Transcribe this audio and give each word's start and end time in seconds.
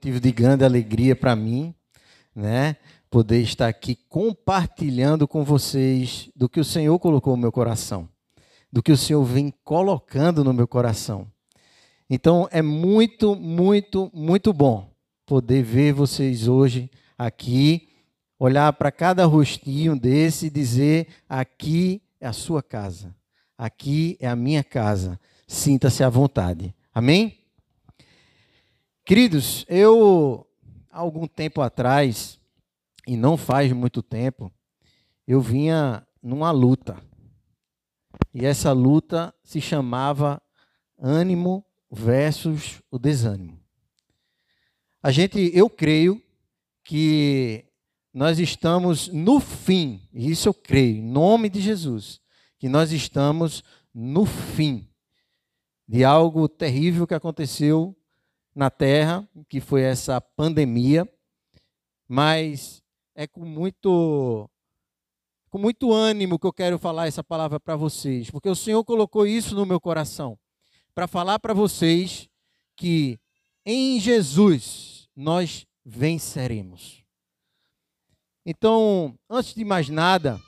motivo 0.00 0.18
de 0.18 0.32
grande 0.32 0.64
alegria 0.64 1.14
para 1.14 1.36
mim, 1.36 1.74
né? 2.34 2.76
Poder 3.10 3.42
estar 3.42 3.68
aqui 3.68 3.94
compartilhando 4.08 5.28
com 5.28 5.44
vocês 5.44 6.30
do 6.34 6.48
que 6.48 6.58
o 6.58 6.64
Senhor 6.64 6.98
colocou 6.98 7.36
no 7.36 7.42
meu 7.42 7.52
coração, 7.52 8.08
do 8.72 8.82
que 8.82 8.90
o 8.90 8.96
Senhor 8.96 9.22
vem 9.22 9.52
colocando 9.62 10.42
no 10.42 10.54
meu 10.54 10.66
coração. 10.66 11.30
Então 12.08 12.48
é 12.50 12.62
muito, 12.62 13.36
muito, 13.36 14.10
muito 14.14 14.54
bom 14.54 14.90
poder 15.26 15.62
ver 15.62 15.92
vocês 15.92 16.48
hoje 16.48 16.90
aqui, 17.18 17.90
olhar 18.38 18.72
para 18.72 18.90
cada 18.90 19.26
rostinho 19.26 19.94
desse 19.94 20.46
e 20.46 20.50
dizer: 20.50 21.08
aqui 21.28 22.00
é 22.18 22.26
a 22.26 22.32
sua 22.32 22.62
casa, 22.62 23.14
aqui 23.58 24.16
é 24.18 24.26
a 24.26 24.34
minha 24.34 24.64
casa. 24.64 25.20
Sinta-se 25.46 26.02
à 26.02 26.08
vontade. 26.08 26.74
Amém? 26.94 27.39
Queridos, 29.10 29.66
eu, 29.68 30.46
algum 30.88 31.26
tempo 31.26 31.60
atrás, 31.60 32.38
e 33.04 33.16
não 33.16 33.36
faz 33.36 33.72
muito 33.72 34.04
tempo, 34.04 34.52
eu 35.26 35.40
vinha 35.40 36.06
numa 36.22 36.52
luta. 36.52 36.96
E 38.32 38.46
essa 38.46 38.70
luta 38.70 39.34
se 39.42 39.60
chamava 39.60 40.40
ânimo 40.96 41.66
versus 41.90 42.80
o 42.88 43.00
desânimo. 43.00 43.58
A 45.02 45.10
gente, 45.10 45.50
eu 45.52 45.68
creio 45.68 46.22
que 46.84 47.64
nós 48.14 48.38
estamos 48.38 49.08
no 49.08 49.40
fim, 49.40 50.08
e 50.12 50.30
isso 50.30 50.48
eu 50.48 50.54
creio, 50.54 50.98
em 50.98 51.02
nome 51.02 51.48
de 51.48 51.60
Jesus, 51.60 52.20
que 52.60 52.68
nós 52.68 52.92
estamos 52.92 53.64
no 53.92 54.24
fim 54.24 54.88
de 55.88 56.04
algo 56.04 56.48
terrível 56.48 57.08
que 57.08 57.14
aconteceu 57.14 57.96
na 58.54 58.70
Terra, 58.70 59.28
que 59.48 59.60
foi 59.60 59.82
essa 59.82 60.20
pandemia, 60.20 61.08
mas 62.08 62.82
é 63.14 63.26
com 63.26 63.44
muito 63.44 64.48
com 65.48 65.58
muito 65.58 65.92
ânimo 65.92 66.38
que 66.38 66.46
eu 66.46 66.52
quero 66.52 66.78
falar 66.78 67.08
essa 67.08 67.24
palavra 67.24 67.58
para 67.58 67.74
vocês, 67.74 68.30
porque 68.30 68.48
o 68.48 68.54
Senhor 68.54 68.84
colocou 68.84 69.26
isso 69.26 69.54
no 69.54 69.66
meu 69.66 69.80
coração, 69.80 70.38
para 70.94 71.08
falar 71.08 71.40
para 71.40 71.52
vocês 71.52 72.28
que 72.76 73.18
em 73.66 73.98
Jesus 73.98 75.08
nós 75.16 75.66
venceremos. 75.84 77.04
Então, 78.46 79.18
antes 79.28 79.54
de 79.54 79.64
mais 79.64 79.88
nada, 79.88 80.40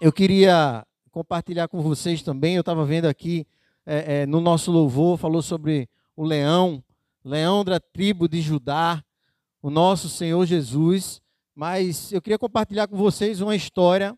eu 0.00 0.12
queria 0.12 0.84
compartilhar 1.10 1.68
com 1.68 1.80
vocês 1.80 2.22
também. 2.22 2.54
Eu 2.54 2.60
estava 2.60 2.84
vendo 2.84 3.06
aqui 3.06 3.46
é, 3.86 4.20
é, 4.20 4.26
no 4.26 4.40
nosso 4.40 4.70
louvor, 4.70 5.16
falou 5.16 5.42
sobre 5.42 5.88
o 6.14 6.24
leão, 6.24 6.82
leão 7.28 7.62
da 7.62 7.78
tribo 7.78 8.26
de 8.26 8.40
Judá, 8.40 9.04
o 9.60 9.68
nosso 9.68 10.08
Senhor 10.08 10.46
Jesus. 10.46 11.20
Mas 11.54 12.10
eu 12.12 12.22
queria 12.22 12.38
compartilhar 12.38 12.88
com 12.88 12.96
vocês 12.96 13.40
uma 13.40 13.54
história, 13.54 14.16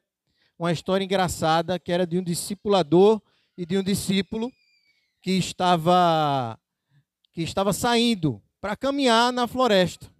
uma 0.59 0.71
história 0.71 1.05
engraçada, 1.05 1.79
que 1.79 1.91
era 1.91 2.07
de 2.07 2.19
um 2.19 2.23
discipulador 2.23 3.21
e 3.57 3.67
de 3.67 3.77
um 3.77 3.83
discípulo 3.83 4.51
que 5.21 5.33
estava 5.33 6.59
que 7.33 7.43
estava 7.43 7.73
saindo 7.73 8.43
para 8.61 8.77
caminhar 8.77 9.33
na 9.33 9.47
floresta, 9.47 10.11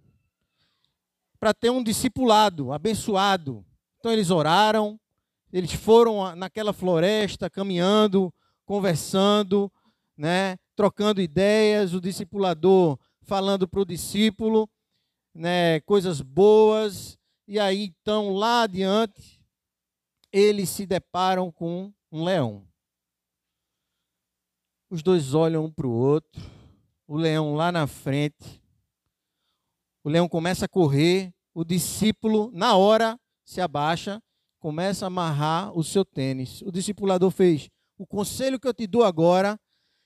para 1.39 1.53
ter 1.53 1.69
um 1.69 1.83
discipulado 1.83 2.71
abençoado. 2.71 3.65
Então 3.99 4.11
eles 4.11 4.31
oraram, 4.31 4.99
eles 5.51 5.73
foram 5.73 6.35
naquela 6.35 6.73
floresta 6.73 7.49
caminhando, 7.49 8.33
conversando, 8.65 9.71
né, 10.17 10.57
trocando 10.81 11.21
ideias, 11.21 11.93
o 11.93 12.01
discipulador 12.01 12.97
falando 13.21 13.67
para 13.67 13.81
o 13.81 13.85
discípulo, 13.85 14.67
né, 15.31 15.79
coisas 15.81 16.21
boas, 16.21 17.19
e 17.47 17.59
aí 17.59 17.83
então 17.83 18.33
lá 18.33 18.63
adiante 18.63 19.39
eles 20.31 20.69
se 20.69 20.87
deparam 20.87 21.51
com 21.51 21.93
um 22.11 22.23
leão. 22.23 22.67
Os 24.89 25.03
dois 25.03 25.35
olham 25.35 25.65
um 25.65 25.71
para 25.71 25.85
o 25.85 25.91
outro, 25.91 26.41
o 27.05 27.15
leão 27.15 27.53
lá 27.53 27.71
na 27.71 27.85
frente, 27.85 28.59
o 30.03 30.09
leão 30.09 30.27
começa 30.27 30.65
a 30.65 30.67
correr, 30.67 31.31
o 31.53 31.63
discípulo, 31.63 32.49
na 32.55 32.75
hora, 32.75 33.19
se 33.45 33.61
abaixa, 33.61 34.19
começa 34.57 35.05
a 35.05 35.09
amarrar 35.09 35.77
o 35.77 35.83
seu 35.83 36.03
tênis. 36.03 36.63
O 36.63 36.71
discipulador 36.71 37.29
fez: 37.29 37.69
o 37.99 38.07
conselho 38.07 38.59
que 38.59 38.67
eu 38.67 38.73
te 38.73 38.87
dou 38.87 39.03
agora 39.03 39.59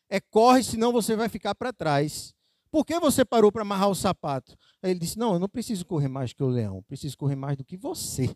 é 0.10 0.20
corre, 0.20 0.64
senão 0.64 0.92
você 0.92 1.16
vai 1.16 1.30
ficar 1.30 1.56
para 1.56 1.74
trás. 1.74 2.34
Por 2.72 2.86
que 2.86 3.00
você 3.00 3.24
parou 3.24 3.52
para 3.52 3.62
amarrar 3.62 3.90
o 3.90 3.96
sapato? 3.96 4.58
Aí 4.82 4.92
ele 4.92 5.00
disse: 5.00 5.18
Não, 5.18 5.34
eu 5.34 5.40
não 5.40 5.50
preciso 5.50 5.86
correr 5.86 6.08
mais 6.08 6.34
que 6.34 6.44
o 6.44 6.48
leão, 6.48 6.84
preciso 6.84 7.18
correr 7.18 7.36
mais 7.36 7.58
do 7.58 7.64
que 7.64 7.78
você. 7.78 8.36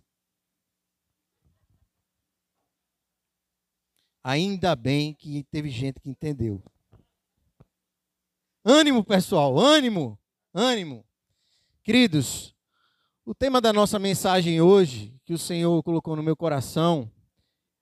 Ainda 4.23 4.75
bem 4.75 5.13
que 5.13 5.43
teve 5.45 5.69
gente 5.69 5.99
que 5.99 6.09
entendeu. 6.09 6.61
Ânimo, 8.63 9.03
pessoal, 9.03 9.57
ânimo, 9.57 10.19
ânimo. 10.53 11.05
Queridos, 11.83 12.53
o 13.25 13.33
tema 13.33 13.61
da 13.61 13.71
nossa 13.71 13.97
mensagem 13.97 14.61
hoje, 14.61 15.15
que 15.23 15.33
o 15.33 15.37
Senhor 15.37 15.81
colocou 15.83 16.15
no 16.15 16.23
meu 16.23 16.35
coração, 16.35 17.09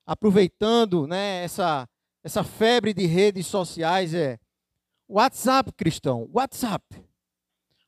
aproveitando 0.05 1.07
né, 1.07 1.43
essa, 1.43 1.89
essa 2.27 2.43
febre 2.43 2.93
de 2.93 3.05
redes 3.05 3.47
sociais, 3.47 4.13
é 4.13 4.39
WhatsApp 5.07 5.71
cristão. 5.71 6.29
WhatsApp. 6.33 6.83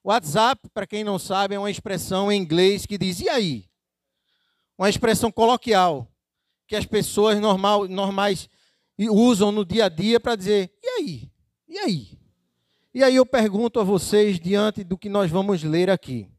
WhatsApp, 0.04 0.70
para 0.74 0.88
quem 0.88 1.04
não 1.04 1.20
sabe, 1.20 1.56
é 1.56 1.60
uma 1.60 1.70
expressão 1.70 2.32
em 2.32 2.42
inglês 2.42 2.86
que 2.86 2.98
diz 2.98 3.20
e 3.20 3.28
aí? 3.28 3.66
Uma 4.78 4.90
expressão 4.90 5.32
coloquial 5.32 6.08
que 6.68 6.76
as 6.76 6.86
pessoas 6.86 7.40
normal, 7.40 7.88
normais 7.88 8.48
usam 8.98 9.52
no 9.52 9.66
dia 9.66 9.86
a 9.86 9.90
dia 9.90 10.20
para 10.20 10.36
dizer 10.36 10.72
e 10.82 10.88
aí? 10.88 11.32
E 11.68 11.78
aí? 11.78 12.20
E 12.94 13.04
aí 13.04 13.16
eu 13.16 13.26
pergunto 13.26 13.80
a 13.80 13.84
vocês, 13.84 14.40
diante 14.40 14.84
do 14.84 14.98
que 14.98 15.10
nós 15.10 15.30
vamos 15.30 15.64
ler 15.64 15.90
aqui. 15.90 16.30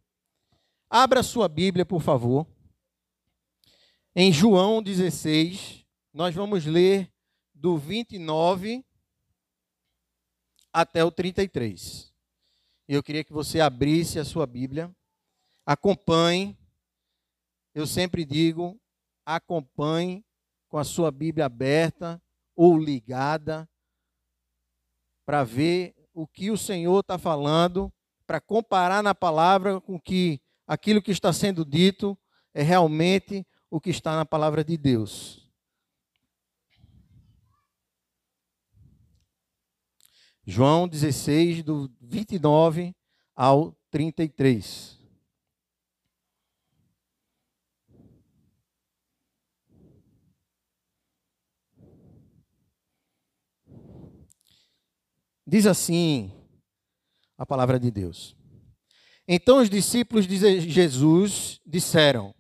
Abra 0.89 1.23
sua 1.23 1.49
Bíblia, 1.49 1.85
por 1.85 2.01
favor 2.01 2.47
em 4.15 4.33
João 4.33 4.83
16, 4.83 5.85
nós 6.13 6.35
vamos 6.35 6.67
ler 6.67 7.11
do 7.61 7.77
29 7.77 8.83
até 10.73 11.05
o 11.05 11.11
33. 11.11 12.11
Eu 12.89 13.03
queria 13.03 13.23
que 13.23 13.35
você 13.35 13.61
abrisse 13.61 14.19
a 14.19 14.25
sua 14.25 14.47
Bíblia, 14.47 14.91
acompanhe. 15.67 16.59
Eu 17.75 17.87
sempre 17.87 18.25
digo, 18.25 18.81
acompanhe 19.27 20.25
com 20.69 20.79
a 20.79 20.85
sua 20.85 21.11
Bíblia 21.11 21.45
aberta 21.45 22.21
ou 22.57 22.79
ligada 22.79 23.69
para 25.27 25.45
ver 25.45 25.95
o 26.15 26.27
que 26.27 26.51
o 26.51 26.57
Senhor 26.57 27.01
está 27.01 27.19
falando, 27.19 27.93
para 28.27 28.41
comparar 28.41 29.03
na 29.03 29.15
palavra 29.15 29.81
com 29.83 30.01
que 30.01 30.41
aquilo 30.67 31.03
que 31.03 31.11
está 31.11 31.31
sendo 31.31 31.63
dito 31.63 32.19
é 32.55 32.63
realmente 32.63 33.47
o 33.71 33.79
que 33.79 33.91
está 33.91 34.17
na 34.17 34.25
palavra 34.25 34.65
de 34.65 34.79
Deus. 34.79 35.50
João 40.51 40.89
16, 40.89 41.63
do 41.63 41.89
29 42.01 42.93
ao 43.37 43.73
33. 43.89 44.99
Diz 55.47 55.67
assim 55.67 56.33
a 57.39 57.47
palavra 57.47 57.79
de 57.79 57.93
Deus. 57.93 58.37
Então 59.29 59.59
os 59.59 59.71
discípulos 59.71 60.27
de 60.27 60.61
Jesus 60.69 61.61
disseram: 61.65 62.35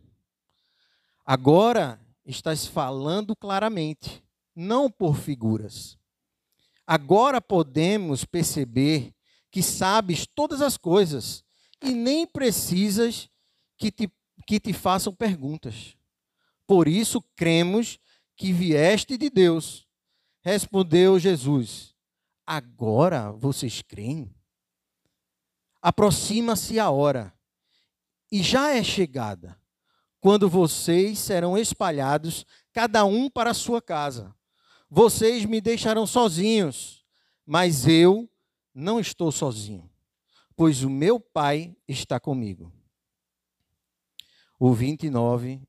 Agora 1.25 2.00
estás 2.26 2.67
falando 2.67 3.37
claramente, 3.37 4.20
não 4.52 4.90
por 4.90 5.17
figuras. 5.17 6.00
Agora 6.92 7.40
podemos 7.40 8.25
perceber 8.25 9.14
que 9.48 9.62
sabes 9.62 10.26
todas 10.26 10.60
as 10.60 10.76
coisas 10.76 11.44
e 11.81 11.92
nem 11.92 12.26
precisas 12.26 13.31
que 13.78 13.92
te, 13.92 14.12
que 14.44 14.58
te 14.58 14.72
façam 14.72 15.14
perguntas. 15.14 15.96
Por 16.66 16.88
isso 16.88 17.22
cremos 17.37 17.96
que 18.37 18.52
vieste 18.52 19.16
de 19.16 19.31
Deus. 19.31 19.87
Respondeu 20.42 21.16
Jesus: 21.16 21.94
Agora 22.44 23.31
vocês 23.31 23.82
creem? 23.82 24.28
Aproxima-se 25.81 26.81
a 26.81 26.90
hora, 26.90 27.32
e 28.32 28.42
já 28.42 28.75
é 28.75 28.82
chegada 28.82 29.56
quando 30.19 30.50
vocês 30.50 31.20
serão 31.20 31.56
espalhados, 31.56 32.44
cada 32.72 33.04
um 33.04 33.31
para 33.31 33.52
a 33.52 33.54
sua 33.54 33.81
casa. 33.81 34.34
Vocês 34.90 35.44
me 35.44 35.60
deixarão 35.60 36.04
sozinhos, 36.04 37.06
mas 37.46 37.87
eu 37.87 38.28
não 38.75 38.98
estou 38.98 39.31
sozinho, 39.31 39.88
pois 40.56 40.82
o 40.82 40.90
meu 40.90 41.20
Pai 41.20 41.76
está 41.87 42.19
comigo. 42.19 42.72
O 44.58 44.75
29 44.75 45.62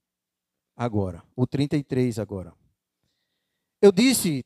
agora, 0.75 1.23
o 1.35 1.45
33 1.45 2.17
agora. 2.17 2.51
Eu 3.79 3.91
disse 3.91 4.43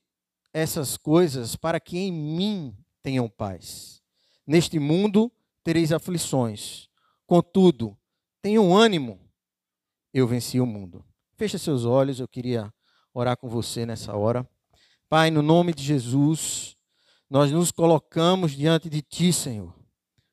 essas 0.54 0.98
coisas 0.98 1.56
para 1.56 1.80
que 1.80 1.98
em 1.98 2.12
mim 2.12 2.78
tenham 3.02 3.30
paz. 3.30 4.02
Neste 4.46 4.78
mundo 4.78 5.32
tereis 5.64 5.92
aflições. 5.92 6.90
Contudo, 7.26 7.98
tenham 8.42 8.76
ânimo. 8.76 9.20
Eu 10.14 10.28
venci 10.28 10.60
o 10.60 10.66
mundo. 10.66 11.04
Feche 11.38 11.58
seus 11.58 11.86
olhos, 11.86 12.20
eu 12.20 12.28
queria 12.28 12.74
orar 13.14 13.38
com 13.38 13.50
você 13.50 13.86
nessa 13.86 14.16
hora. 14.16 14.48
Pai, 15.08 15.30
no 15.30 15.44
nome 15.44 15.72
de 15.72 15.84
Jesus, 15.84 16.76
nós 17.30 17.52
nos 17.52 17.72
colocamos 17.72 18.54
diante 18.54 18.90
de 18.90 19.04
Ti, 19.04 19.32
Senhor, 19.32 19.72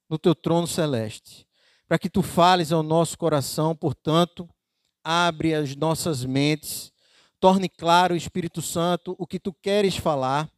no 0.09 0.19
Teu 0.19 0.35
trono 0.35 0.67
celeste, 0.67 1.47
para 1.87 1.99
que 1.99 2.09
Tu 2.09 2.23
fales 2.23 2.73
ao 2.73 2.83
nosso 2.83 3.19
coração, 3.19 3.77
portanto, 3.77 4.49
abre 5.05 5.55
as 5.55 5.77
nossas 5.77 6.25
mentes, 6.25 6.91
torne 7.39 7.69
claro, 7.69 8.17
Espírito 8.17 8.63
Santo, 8.63 9.15
o 9.19 9.27
que 9.27 9.39
Tu 9.39 9.53
queres 9.53 9.99
falar. 9.99 10.51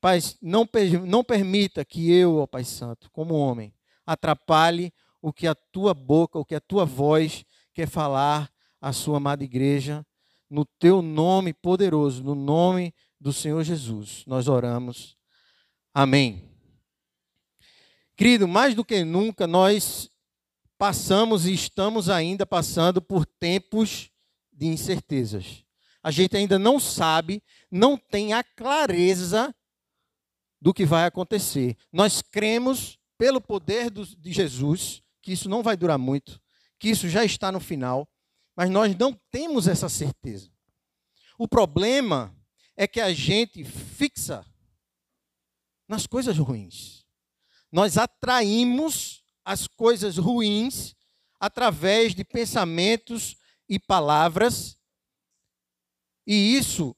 Pai, 0.00 0.18
não, 0.40 0.66
não 1.06 1.22
permita 1.22 1.84
que 1.84 2.10
eu, 2.10 2.38
ó 2.38 2.46
Pai 2.46 2.64
Santo, 2.64 3.10
como 3.10 3.34
homem, 3.34 3.74
atrapalhe 4.06 4.90
o 5.20 5.30
que 5.30 5.46
a 5.46 5.54
Tua 5.54 5.92
boca, 5.92 6.38
o 6.38 6.44
que 6.44 6.54
a 6.54 6.60
Tua 6.60 6.86
voz 6.86 7.44
quer 7.74 7.86
falar 7.86 8.50
à 8.80 8.94
Sua 8.94 9.18
amada 9.18 9.44
igreja, 9.44 10.06
no 10.48 10.64
Teu 10.64 11.02
nome 11.02 11.52
poderoso, 11.52 12.24
no 12.24 12.34
nome 12.34 12.94
do 13.22 13.32
Senhor 13.32 13.62
Jesus, 13.62 14.24
nós 14.26 14.48
oramos. 14.48 15.16
Amém. 15.94 16.50
Querido, 18.16 18.48
mais 18.48 18.74
do 18.74 18.84
que 18.84 19.04
nunca, 19.04 19.46
nós 19.46 20.10
passamos 20.76 21.46
e 21.46 21.54
estamos 21.54 22.08
ainda 22.10 22.44
passando 22.44 23.00
por 23.00 23.24
tempos 23.24 24.10
de 24.52 24.66
incertezas. 24.66 25.64
A 26.02 26.10
gente 26.10 26.36
ainda 26.36 26.58
não 26.58 26.80
sabe, 26.80 27.40
não 27.70 27.96
tem 27.96 28.32
a 28.32 28.42
clareza 28.42 29.54
do 30.60 30.74
que 30.74 30.84
vai 30.84 31.04
acontecer. 31.04 31.76
Nós 31.92 32.22
cremos, 32.22 32.98
pelo 33.16 33.40
poder 33.40 33.88
de 33.88 34.32
Jesus, 34.32 35.00
que 35.22 35.30
isso 35.30 35.48
não 35.48 35.62
vai 35.62 35.76
durar 35.76 35.96
muito, 35.96 36.40
que 36.76 36.88
isso 36.88 37.08
já 37.08 37.24
está 37.24 37.52
no 37.52 37.60
final, 37.60 38.08
mas 38.56 38.68
nós 38.68 38.96
não 38.96 39.12
temos 39.30 39.68
essa 39.68 39.88
certeza. 39.88 40.50
O 41.38 41.46
problema 41.46 42.36
é 42.76 42.86
que 42.86 43.00
a 43.00 43.12
gente 43.12 43.64
fixa 43.64 44.44
nas 45.88 46.06
coisas 46.06 46.38
ruins. 46.38 47.06
Nós 47.70 47.96
atraímos 47.96 49.24
as 49.44 49.66
coisas 49.66 50.16
ruins 50.18 50.94
através 51.40 52.14
de 52.14 52.24
pensamentos 52.24 53.36
e 53.68 53.78
palavras, 53.78 54.78
e 56.26 56.56
isso 56.56 56.96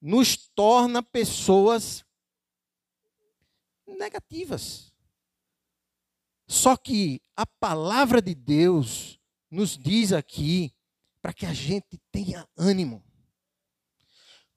nos 0.00 0.36
torna 0.36 1.02
pessoas 1.02 2.04
negativas. 3.86 4.92
Só 6.48 6.76
que 6.76 7.20
a 7.34 7.46
palavra 7.46 8.20
de 8.20 8.34
Deus 8.34 9.18
nos 9.50 9.76
diz 9.76 10.12
aqui 10.12 10.74
para 11.20 11.32
que 11.32 11.46
a 11.46 11.52
gente 11.52 11.98
tenha 12.12 12.46
ânimo 12.56 13.05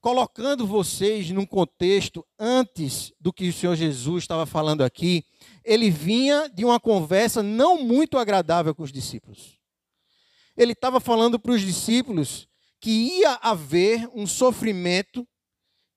colocando 0.00 0.66
vocês 0.66 1.30
num 1.30 1.44
contexto 1.44 2.26
antes 2.38 3.12
do 3.20 3.32
que 3.32 3.48
o 3.48 3.52
Senhor 3.52 3.76
Jesus 3.76 4.24
estava 4.24 4.46
falando 4.46 4.82
aqui, 4.82 5.24
ele 5.64 5.90
vinha 5.90 6.48
de 6.48 6.64
uma 6.64 6.80
conversa 6.80 7.42
não 7.42 7.82
muito 7.82 8.16
agradável 8.16 8.74
com 8.74 8.82
os 8.82 8.92
discípulos. 8.92 9.58
Ele 10.56 10.72
estava 10.72 11.00
falando 11.00 11.38
para 11.38 11.52
os 11.52 11.60
discípulos 11.60 12.48
que 12.80 12.90
ia 12.90 13.34
haver 13.42 14.08
um 14.14 14.26
sofrimento 14.26 15.28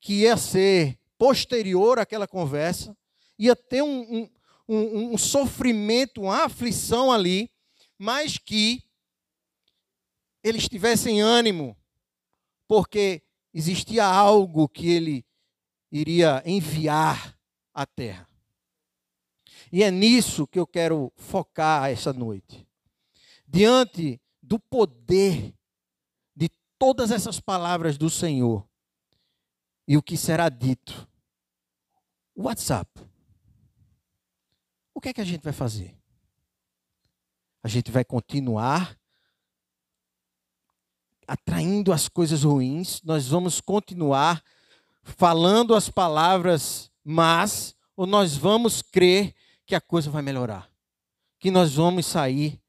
que 0.02 0.22
ia 0.22 0.36
ser 0.36 1.00
posterior 1.18 1.98
àquela 1.98 2.28
conversa, 2.28 2.96
ia 3.40 3.56
ter 3.56 3.82
um, 3.82 4.02
um, 4.14 4.30
um, 4.68 5.14
um 5.14 5.18
sofrimento, 5.18 6.24
uma 6.24 6.44
aflição 6.44 7.10
ali, 7.10 7.50
mas 7.98 8.38
que 8.38 8.84
eles 10.44 10.68
tivessem 10.68 11.22
ânimo, 11.22 11.78
porque 12.68 13.23
existia 13.54 14.06
algo 14.06 14.68
que 14.68 14.90
ele 14.90 15.26
iria 15.92 16.42
enviar 16.46 17.38
à 17.74 17.86
terra. 17.86 18.28
E 19.72 19.84
é 19.84 19.92
nisso 19.92 20.48
que 20.48 20.60
eu 20.60 20.68
quero 20.68 21.12
focar 21.16 21.90
essa 21.90 22.12
noite. 22.12 22.68
Diante 23.48 24.20
do 24.42 24.60
poder 24.60 25.54
de 26.36 26.50
todas 26.78 27.12
essas 27.12 27.40
palavras 27.40 27.98
do 27.98 28.10
Senhor 28.10 28.68
e 29.88 29.98
o 29.98 30.02
que 30.02 30.18
será 30.18 30.50
dito. 30.50 31.08
WhatsApp. 32.36 32.90
O 34.94 35.02
que 35.02 35.10
é 35.10 35.14
que 35.14 35.22
a 35.22 35.26
gente 35.26 35.44
vai 35.44 35.54
fazer? 35.54 35.96
A 37.62 37.68
gente 37.68 37.92
vai 37.92 38.04
continuar 38.04 38.98
atraindo 41.34 41.92
as 41.92 42.08
coisas 42.08 42.44
ruins, 42.44 43.02
nós 43.04 43.28
vamos 43.28 43.60
continuar 43.60 44.44
falando 45.04 45.74
as 45.74 45.90
palavras 45.90 46.92
mas 47.04 47.76
ou 47.96 48.06
nós 48.06 48.38
vamos 48.38 48.82
crer 48.82 49.36
que 49.66 49.76
a 49.76 49.82
coisa 49.82 50.10
vai 50.10 50.22
melhorar, 50.22 50.70
que 51.40 51.52
nós 51.52 51.74
vamos 51.74 52.06
sair 52.06 52.62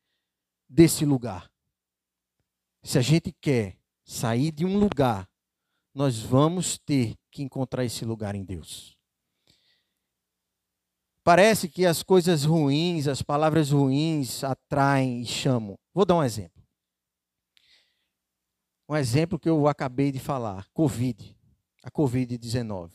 desse 0.69 1.05
lugar. 1.05 1.51
Se 2.83 2.99
a 2.99 3.03
gente 3.03 3.33
quer 3.33 3.77
sair 4.05 4.51
de 4.51 4.65
um 4.65 4.79
lugar, 4.79 5.29
nós 5.95 6.19
vamos 6.19 6.79
ter 6.79 7.15
que 7.31 7.43
encontrar 7.43 7.85
esse 7.85 8.05
lugar 8.05 8.35
em 8.35 8.45
Deus. 8.45 8.97
Parece 11.23 11.69
que 11.69 11.87
as 11.87 12.03
coisas 12.03 12.45
ruins, 12.45 13.09
as 13.09 13.23
palavras 13.23 13.71
ruins 13.71 14.45
atraem 14.45 15.23
e 15.23 15.27
chamam. 15.27 15.79
Vou 15.95 16.05
dar 16.05 16.17
um 16.17 16.25
exemplo. 16.25 16.54
Um 18.89 18.97
exemplo 18.97 19.39
que 19.39 19.49
eu 19.49 19.67
acabei 19.67 20.13
de 20.13 20.19
falar: 20.19 20.69
Covid, 20.73 21.37
a 21.83 21.91
Covid-19. 21.91 22.93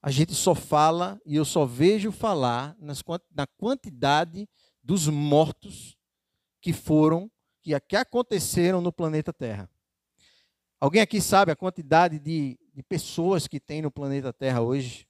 A 0.00 0.10
gente 0.10 0.34
só 0.34 0.54
fala 0.54 1.20
e 1.26 1.34
eu 1.34 1.44
só 1.44 1.66
vejo 1.66 2.12
falar 2.12 2.76
nas, 2.78 3.02
na 3.34 3.46
quantidade 3.46 4.48
dos 4.80 5.08
mortos 5.08 5.98
que 6.60 6.72
foram, 6.72 7.28
que, 7.60 7.78
que 7.80 7.96
aconteceram 7.96 8.80
no 8.80 8.92
planeta 8.92 9.32
Terra. 9.32 9.68
Alguém 10.78 11.02
aqui 11.02 11.20
sabe 11.20 11.50
a 11.50 11.56
quantidade 11.56 12.20
de, 12.20 12.56
de 12.72 12.82
pessoas 12.84 13.48
que 13.48 13.58
tem 13.58 13.82
no 13.82 13.90
planeta 13.90 14.32
Terra 14.32 14.60
hoje? 14.60 15.08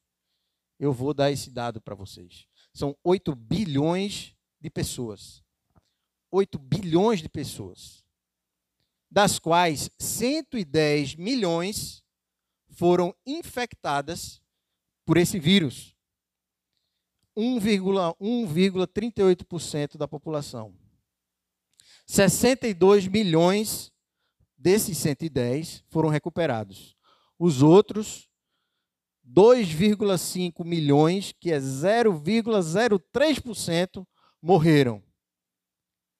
Eu 0.79 0.95
vou 0.95 1.13
dar 1.13 1.31
esse 1.31 1.51
dado 1.51 1.79
para 1.79 1.95
vocês. 1.95 2.47
São 2.73 2.97
8 3.05 3.35
bilhões 3.35 4.35
de 4.59 4.71
pessoas. 4.71 5.43
8 6.31 6.59
bilhões 6.59 7.21
de 7.21 7.29
pessoas 7.29 8.06
das 9.17 9.39
quais 9.39 9.89
110 9.99 11.17
milhões 11.17 12.05
foram 12.69 13.15
infectadas 13.25 14.43
por 15.07 15.17
esse 15.17 15.39
vírus. 15.39 15.97
1,38% 17.35 19.97
da 19.97 20.07
população. 20.07 20.77
62 22.07 23.09
milhões 23.09 23.91
desses 24.55 24.99
110 24.99 25.83
foram 25.89 26.11
recuperados. 26.11 26.95
Os 27.39 27.63
outros 27.63 28.29
2,5 29.27 30.63
milhões, 30.63 31.33
que 31.33 31.51
é 31.51 31.59
0,03%, 31.59 34.07
morreram. 34.43 35.03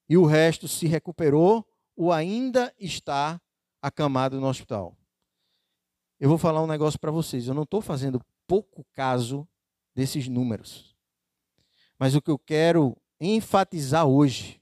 E 0.09 0.17
o 0.17 0.25
resto 0.25 0.67
se 0.67 0.87
recuperou 0.87 1.63
ou 1.97 2.13
ainda 2.13 2.73
está 2.79 3.41
acamado 3.81 4.41
no 4.41 4.47
hospital. 4.47 4.97
Eu 6.21 6.29
vou 6.29 6.39
falar 6.39 6.63
um 6.63 6.67
negócio 6.67 6.99
para 6.99 7.11
vocês. 7.11 7.47
Eu 7.47 7.55
não 7.55 7.63
estou 7.63 7.81
fazendo 7.81 8.21
pouco 8.47 8.85
caso 8.93 9.49
desses 9.95 10.29
números. 10.29 10.95
Mas 11.99 12.15
o 12.15 12.21
que 12.21 12.31
eu 12.31 12.39
quero 12.39 12.97
enfatizar 13.21 14.07
hoje 14.07 14.61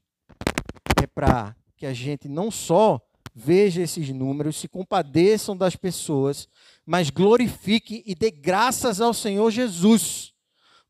é 1.03 1.07
para 1.07 1.57
que 1.77 1.87
a 1.87 1.93
gente 1.93 2.29
não 2.29 2.51
só 2.51 3.01
veja 3.35 3.83
esses 3.83 4.09
números, 4.11 4.57
se 4.57 4.69
compadeçam 4.69 5.57
das 5.57 5.75
pessoas, 5.75 6.49
mas 6.87 7.11
glorifique 7.11 8.03
e 8.07 8.15
dê 8.15 8.31
graças 8.31 9.01
ao 9.01 9.13
Senhor 9.13 9.51
Jesus, 9.51 10.33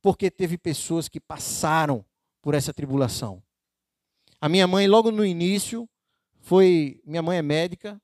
porque 0.03 0.31
teve 0.31 0.59
pessoas 0.59 1.09
que 1.09 1.19
passaram 1.19 2.05
por 2.43 2.53
essa 2.53 2.75
tribulação. 2.75 3.43
A 4.39 4.49
minha 4.49 4.67
mãe, 4.67 4.87
logo 4.87 5.11
no 5.11 5.25
início, 5.25 5.89
foi. 6.45 7.01
Minha 7.05 7.23
mãe 7.23 7.39
é 7.39 7.43
médica 7.43 8.01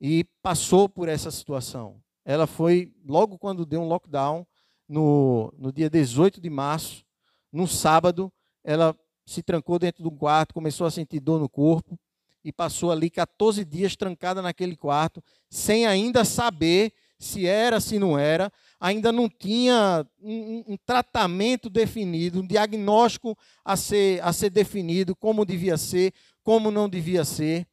e 0.00 0.24
passou 0.42 0.88
por 0.88 1.08
essa 1.08 1.30
situação. 1.30 2.00
Ela 2.24 2.46
foi, 2.46 2.92
logo 3.04 3.38
quando 3.38 3.66
deu 3.66 3.82
um 3.82 3.88
lockdown, 3.88 4.46
no, 4.88 5.52
no 5.58 5.72
dia 5.72 5.90
18 5.90 6.40
de 6.40 6.48
março, 6.48 7.04
num 7.52 7.66
sábado, 7.66 8.32
ela 8.64 8.96
se 9.26 9.42
trancou 9.42 9.78
dentro 9.78 10.02
do 10.02 10.10
quarto, 10.10 10.54
começou 10.54 10.86
a 10.86 10.90
sentir 10.90 11.20
dor 11.20 11.40
no 11.40 11.48
corpo 11.48 11.98
e 12.44 12.52
passou 12.52 12.90
ali 12.90 13.10
14 13.10 13.64
dias 13.64 13.94
trancada 13.96 14.40
naquele 14.40 14.76
quarto, 14.76 15.22
sem 15.48 15.86
ainda 15.86 16.24
saber 16.24 16.92
se 17.18 17.46
era, 17.46 17.80
se 17.80 17.98
não 17.98 18.18
era, 18.18 18.50
ainda 18.80 19.12
não 19.12 19.28
tinha 19.28 20.06
um, 20.20 20.64
um, 20.68 20.76
tratamento 20.86 21.68
definido, 21.68 22.40
um 22.40 22.46
diagnóstico 22.46 23.36
a 23.62 23.76
ser, 23.76 24.22
a 24.24 24.32
ser 24.32 24.48
definido, 24.48 25.14
como 25.14 25.44
devia 25.44 25.76
ser, 25.76 26.14
como 26.42 26.70
não 26.70 26.88
devia 26.88 27.24
ser. 27.24 27.66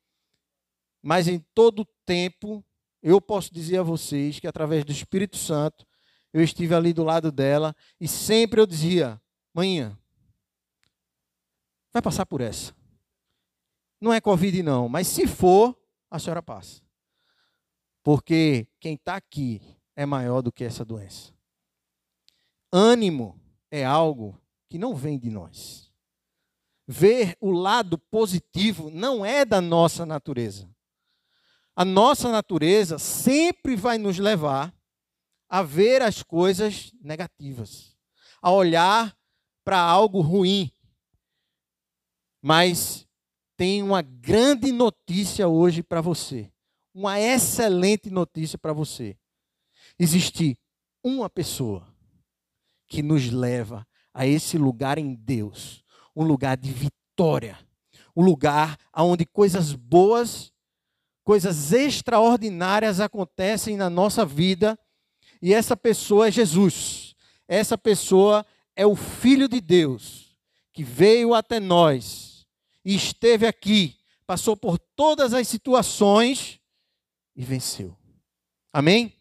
Mas 1.01 1.27
em 1.27 1.39
todo 1.53 1.87
tempo, 2.05 2.63
eu 3.01 3.21
posso 3.21 3.53
dizer 3.53 3.77
a 3.77 3.83
vocês 3.83 4.39
que 4.39 4.47
através 4.47 4.83
do 4.83 4.91
Espírito 4.91 5.37
Santo, 5.37 5.85
eu 6.33 6.43
estive 6.43 6.75
ali 6.75 6.93
do 6.93 7.03
lado 7.03 7.31
dela 7.31 7.75
e 7.99 8.07
sempre 8.07 8.59
eu 8.59 8.65
dizia: 8.65 9.21
manhã, 9.53 9.97
vai 11.91 12.01
passar 12.01 12.25
por 12.25 12.41
essa. 12.41 12.75
Não 13.99 14.13
é 14.13 14.21
Covid, 14.21 14.61
não, 14.61 14.87
mas 14.87 15.07
se 15.07 15.25
for, 15.25 15.75
a 16.09 16.19
senhora 16.19 16.43
passa. 16.43 16.81
Porque 18.03 18.67
quem 18.79 18.93
está 18.93 19.15
aqui 19.15 19.61
é 19.95 20.05
maior 20.05 20.41
do 20.41 20.51
que 20.51 20.63
essa 20.63 20.85
doença. 20.85 21.33
Ânimo 22.71 23.39
é 23.71 23.83
algo 23.83 24.39
que 24.69 24.77
não 24.77 24.95
vem 24.95 25.17
de 25.17 25.29
nós. 25.29 25.91
Ver 26.87 27.35
o 27.41 27.51
lado 27.51 27.97
positivo 27.97 28.89
não 28.89 29.25
é 29.25 29.43
da 29.43 29.59
nossa 29.59 30.05
natureza. 30.05 30.69
A 31.79 31.86
nossa 31.86 32.31
natureza 32.31 32.98
sempre 32.98 33.75
vai 33.75 34.00
nos 34.00 34.17
levar 34.17 34.74
a 35.48 35.62
ver 35.62 36.01
as 36.01 36.24
coisas 36.24 36.91
negativas, 37.00 37.96
a 38.41 38.51
olhar 38.51 39.15
para 39.63 39.79
algo 39.79 40.19
ruim. 40.19 40.72
Mas 42.41 43.07
tem 43.55 43.84
uma 43.84 44.01
grande 44.01 44.72
notícia 44.72 45.48
hoje 45.48 45.84
para 45.84 46.01
você. 46.01 46.51
Uma 46.96 47.19
excelente 47.19 48.10
notícia 48.10 48.57
para 48.57 48.74
você. 48.74 49.15
Existe 50.00 50.57
uma 51.03 51.29
pessoa 51.29 51.88
que 52.88 53.03
nos 53.03 53.29
leva 53.29 53.88
a 54.12 54.25
esse 54.25 54.57
lugar 54.57 54.98
em 54.98 55.13
Deus, 55.13 55.84
um 56.15 56.24
lugar 56.24 56.57
de 56.57 56.72
vitória, 56.72 57.55
um 58.15 58.24
lugar 58.24 58.79
onde 58.96 59.27
coisas 59.27 59.74
boas, 59.74 60.51
coisas 61.27 61.74
extraordinárias 61.74 63.01
acontecem 63.01 63.75
na 63.75 63.89
nossa 63.89 64.25
vida 64.25 64.79
e 65.41 65.53
essa 65.53 65.75
pessoa 65.75 66.29
é 66.29 66.31
Jesus. 66.31 67.17
Essa 67.50 67.77
pessoa 67.77 68.46
é 68.77 68.86
o 68.86 68.96
Filho 68.96 69.50
de 69.50 69.60
Deus, 69.60 70.38
que 70.72 70.86
veio 70.86 71.34
até 71.34 71.60
nós 71.60 72.48
e 72.86 72.96
esteve 72.96 73.46
aqui, 73.46 73.98
passou 74.25 74.55
por 74.55 74.79
todas 74.79 75.34
as 75.34 75.50
situações 75.50 76.62
e 77.36 77.43
venceu. 77.43 77.93
Amém? 78.72 79.13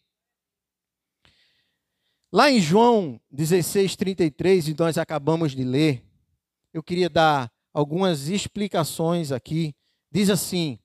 Lá 2.33 2.49
em 2.49 2.61
João 2.61 3.21
16, 3.33 3.97
33, 3.97 4.69
e 4.69 4.77
nós 4.79 4.97
acabamos 4.97 5.57
de 5.57 5.65
ler, 5.65 6.05
eu 6.73 6.85
queria 6.85 7.11
dar 7.11 7.51
algumas 7.75 8.29
explicações 8.29 9.33
aqui. 9.33 9.75
Diz 10.13 10.31
assim: 10.31 10.79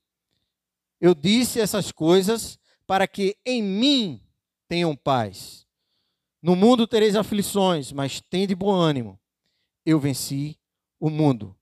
Eu 1.01 1.15
disse 1.15 1.59
essas 1.59 1.91
coisas 1.91 2.59
para 2.85 3.07
que 3.07 3.35
em 3.43 3.63
mim 3.63 4.21
tenham 4.67 4.95
paz. 4.95 5.65
No 6.39 6.55
mundo 6.55 6.85
tereis 6.85 7.15
aflições, 7.15 7.91
mas 7.91 8.21
tende 8.21 8.53
bom 8.53 8.71
ânimo. 8.71 9.19
Eu 9.83 9.99
venci 9.99 10.59
o 10.99 11.09
mundo. 11.09 11.57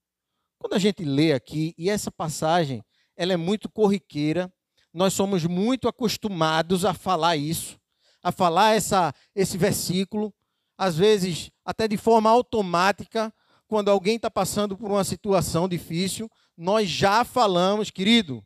Quando 0.57 0.73
a 0.73 0.77
gente 0.77 1.05
lê 1.05 1.31
aqui, 1.31 1.73
e 1.77 1.89
essa 1.89 2.11
passagem, 2.11 2.83
ela 3.15 3.31
é 3.31 3.37
muito 3.37 3.69
corriqueira, 3.69 4.51
nós 4.93 5.13
somos 5.13 5.45
muito 5.45 5.87
acostumados 5.87 6.83
a 6.83 6.93
falar 6.93 7.37
isso, 7.37 7.79
a 8.21 8.33
falar 8.33 8.75
essa, 8.75 9.13
esse 9.33 9.57
versículo, 9.57 10.33
às 10.77 10.97
vezes 10.97 11.49
até 11.63 11.87
de 11.87 11.95
forma 11.95 12.29
automática, 12.29 13.33
quando 13.67 13.89
alguém 13.89 14.17
está 14.17 14.29
passando 14.29 14.77
por 14.77 14.91
uma 14.91 15.03
situação 15.05 15.69
difícil, 15.69 16.29
nós 16.57 16.89
já 16.89 17.23
falamos, 17.23 17.89
querido, 17.89 18.43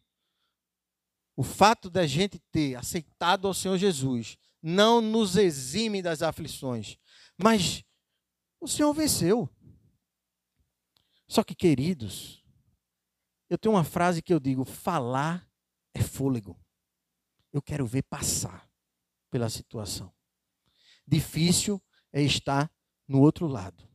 o 1.36 1.44
fato 1.44 1.90
da 1.90 2.06
gente 2.06 2.40
ter 2.52 2.76
aceitado 2.76 3.48
ao 3.48 3.54
Senhor 3.54 3.78
Jesus 3.78 4.38
não 4.62 5.02
nos 5.02 5.36
exime 5.36 6.02
das 6.02 6.22
aflições. 6.22 6.98
Mas 7.38 7.84
o 8.60 8.68
Senhor 8.68 8.94
venceu. 8.94 9.50
Só 11.28 11.44
que, 11.44 11.56
queridos, 11.56 12.44
eu 13.50 13.58
tenho 13.58 13.76
uma 13.76 13.84
frase 13.84 14.22
que 14.22 14.34
eu 14.34 14.40
digo: 14.40 14.64
falar 14.64 15.50
é 15.94 16.02
fôlego. 16.02 16.60
Eu 17.52 17.62
quero 17.62 17.86
ver 17.86 18.04
passar 18.04 18.70
pela 19.30 19.50
situação. 19.50 20.14
Difícil 21.06 21.82
é 22.12 22.22
estar 22.22 22.72
no 23.08 23.22
outro 23.22 23.48
lado. 23.48 23.88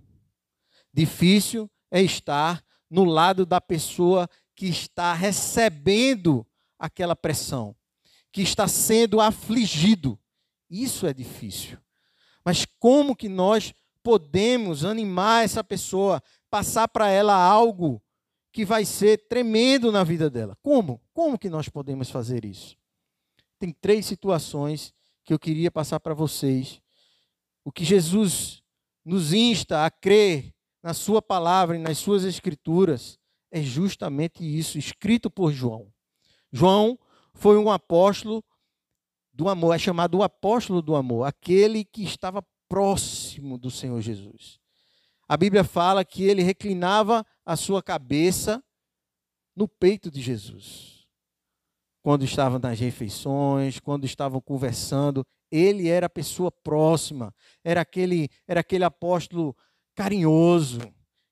Difícil 0.92 1.70
é 1.90 2.02
estar 2.02 2.64
no 2.90 3.04
lado 3.04 3.46
da 3.46 3.60
pessoa 3.60 4.28
que 4.54 4.66
está 4.66 5.12
recebendo 5.12 6.46
aquela 6.78 7.16
pressão, 7.16 7.74
que 8.32 8.42
está 8.42 8.68
sendo 8.68 9.20
afligido. 9.20 10.18
Isso 10.70 11.06
é 11.06 11.14
difícil. 11.14 11.78
Mas 12.44 12.64
como 12.78 13.16
que 13.16 13.28
nós 13.28 13.74
podemos 14.02 14.84
animar 14.84 15.44
essa 15.44 15.64
pessoa, 15.64 16.22
passar 16.50 16.88
para 16.88 17.10
ela 17.10 17.34
algo 17.34 18.02
que 18.52 18.64
vai 18.64 18.84
ser 18.84 19.28
tremendo 19.28 19.92
na 19.92 20.04
vida 20.04 20.30
dela? 20.30 20.56
Como? 20.62 21.00
Como 21.12 21.38
que 21.38 21.50
nós 21.50 21.68
podemos 21.68 22.10
fazer 22.10 22.44
isso? 22.44 22.76
Tem 23.58 23.72
três 23.72 24.06
situações 24.06 24.94
que 25.24 25.32
eu 25.32 25.38
queria 25.38 25.70
passar 25.70 26.00
para 26.00 26.14
vocês. 26.14 26.80
O 27.64 27.72
que 27.72 27.84
Jesus 27.84 28.62
nos 29.04 29.32
insta 29.32 29.84
a 29.84 29.90
crer 29.90 30.54
na 30.82 30.94
sua 30.94 31.20
palavra 31.20 31.76
e 31.76 31.80
nas 31.80 31.98
suas 31.98 32.24
escrituras 32.24 33.18
é 33.50 33.62
justamente 33.62 34.42
isso, 34.42 34.78
escrito 34.78 35.30
por 35.30 35.52
João. 35.52 35.92
João 36.52 36.98
foi 37.34 37.56
um 37.56 37.70
apóstolo 37.70 38.44
do 39.32 39.48
amor, 39.48 39.74
é 39.74 39.78
chamado 39.78 40.18
o 40.18 40.22
apóstolo 40.22 40.82
do 40.82 40.96
amor, 40.96 41.24
aquele 41.24 41.84
que 41.84 42.02
estava 42.02 42.44
próximo 42.68 43.56
do 43.56 43.70
Senhor 43.70 44.00
Jesus. 44.00 44.58
A 45.28 45.36
Bíblia 45.36 45.62
fala 45.62 46.04
que 46.04 46.24
ele 46.24 46.42
reclinava 46.42 47.24
a 47.44 47.54
sua 47.54 47.82
cabeça 47.82 48.62
no 49.54 49.68
peito 49.68 50.10
de 50.10 50.20
Jesus. 50.20 51.06
Quando 52.02 52.24
estavam 52.24 52.58
nas 52.58 52.78
refeições, 52.80 53.78
quando 53.78 54.04
estavam 54.04 54.40
conversando, 54.40 55.24
ele 55.50 55.88
era 55.88 56.06
a 56.06 56.10
pessoa 56.10 56.50
próxima, 56.50 57.34
era 57.62 57.80
aquele, 57.82 58.28
era 58.46 58.60
aquele 58.60 58.84
apóstolo 58.84 59.54
carinhoso, 59.94 60.80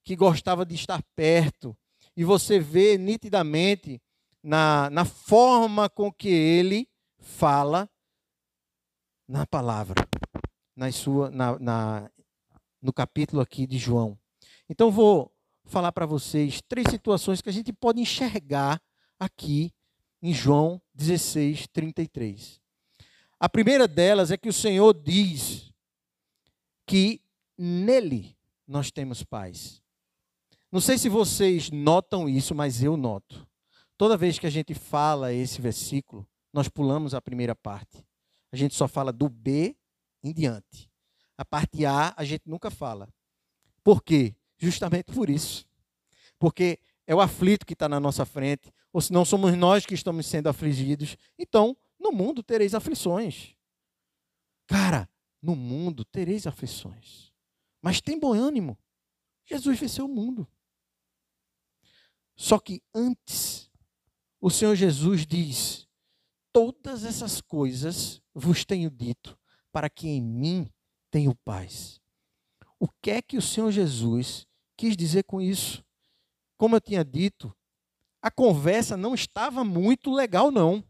que 0.04 0.14
gostava 0.14 0.64
de 0.66 0.74
estar 0.74 1.02
perto. 1.14 1.76
E 2.16 2.24
você 2.24 2.58
vê 2.58 2.98
nitidamente 2.98 4.00
na, 4.46 4.88
na 4.90 5.04
forma 5.04 5.90
com 5.90 6.12
que 6.12 6.28
ele 6.28 6.88
fala 7.18 7.90
na 9.26 9.44
palavra, 9.44 10.06
na 10.76 10.92
sua, 10.92 11.32
na, 11.32 11.58
na, 11.58 12.10
no 12.80 12.92
capítulo 12.92 13.42
aqui 13.42 13.66
de 13.66 13.76
João. 13.76 14.16
Então 14.68 14.88
vou 14.88 15.32
falar 15.64 15.90
para 15.90 16.06
vocês 16.06 16.62
três 16.62 16.86
situações 16.88 17.42
que 17.42 17.48
a 17.48 17.52
gente 17.52 17.72
pode 17.72 18.00
enxergar 18.00 18.80
aqui 19.18 19.74
em 20.22 20.32
João 20.32 20.80
16, 20.94 21.66
33. 21.72 22.60
A 23.40 23.48
primeira 23.48 23.88
delas 23.88 24.30
é 24.30 24.36
que 24.36 24.48
o 24.48 24.52
Senhor 24.52 24.94
diz 24.94 25.72
que 26.86 27.20
nele 27.58 28.36
nós 28.64 28.92
temos 28.92 29.24
paz. 29.24 29.82
Não 30.70 30.80
sei 30.80 30.98
se 30.98 31.08
vocês 31.08 31.68
notam 31.68 32.28
isso, 32.28 32.54
mas 32.54 32.80
eu 32.80 32.96
noto. 32.96 33.45
Toda 33.96 34.16
vez 34.16 34.38
que 34.38 34.46
a 34.46 34.50
gente 34.50 34.74
fala 34.74 35.32
esse 35.32 35.60
versículo, 35.60 36.28
nós 36.52 36.68
pulamos 36.68 37.14
a 37.14 37.20
primeira 37.20 37.54
parte. 37.54 38.06
A 38.52 38.56
gente 38.56 38.74
só 38.74 38.86
fala 38.86 39.12
do 39.12 39.28
B 39.28 39.76
em 40.22 40.32
diante. 40.32 40.90
A 41.36 41.44
parte 41.44 41.84
A 41.84 42.14
a 42.16 42.24
gente 42.24 42.42
nunca 42.46 42.70
fala. 42.70 43.08
Por 43.82 44.02
quê? 44.02 44.34
Justamente 44.58 45.12
por 45.12 45.30
isso. 45.30 45.66
Porque 46.38 46.78
é 47.06 47.14
o 47.14 47.20
aflito 47.20 47.64
que 47.64 47.72
está 47.72 47.88
na 47.88 48.00
nossa 48.00 48.26
frente, 48.26 48.72
ou 48.92 49.00
se 49.00 49.12
não 49.12 49.24
somos 49.24 49.56
nós 49.56 49.86
que 49.86 49.94
estamos 49.94 50.26
sendo 50.26 50.48
afligidos. 50.48 51.16
Então, 51.38 51.76
no 51.98 52.12
mundo 52.12 52.42
tereis 52.42 52.74
aflições. 52.74 53.54
Cara, 54.66 55.08
no 55.40 55.54
mundo 55.54 56.04
tereis 56.04 56.46
aflições. 56.46 57.32
Mas 57.80 58.00
tem 58.00 58.18
bom 58.18 58.32
ânimo. 58.32 58.76
Jesus 59.44 59.78
venceu 59.78 60.06
o 60.06 60.08
mundo. 60.08 60.46
Só 62.34 62.58
que 62.58 62.82
antes, 62.94 63.65
o 64.40 64.50
Senhor 64.50 64.74
Jesus 64.74 65.26
diz: 65.26 65.86
todas 66.52 67.04
essas 67.04 67.40
coisas 67.40 68.20
vos 68.34 68.64
tenho 68.64 68.90
dito, 68.90 69.38
para 69.72 69.90
que 69.90 70.08
em 70.08 70.20
mim 70.20 70.68
tenham 71.10 71.34
paz. 71.44 72.00
O 72.78 72.88
que 72.88 73.10
é 73.10 73.22
que 73.22 73.36
o 73.36 73.42
Senhor 73.42 73.70
Jesus 73.70 74.46
quis 74.76 74.96
dizer 74.96 75.24
com 75.24 75.40
isso? 75.40 75.84
Como 76.58 76.76
eu 76.76 76.80
tinha 76.80 77.04
dito, 77.04 77.54
a 78.20 78.30
conversa 78.30 78.96
não 78.96 79.14
estava 79.14 79.64
muito 79.64 80.10
legal, 80.12 80.50
não. 80.50 80.84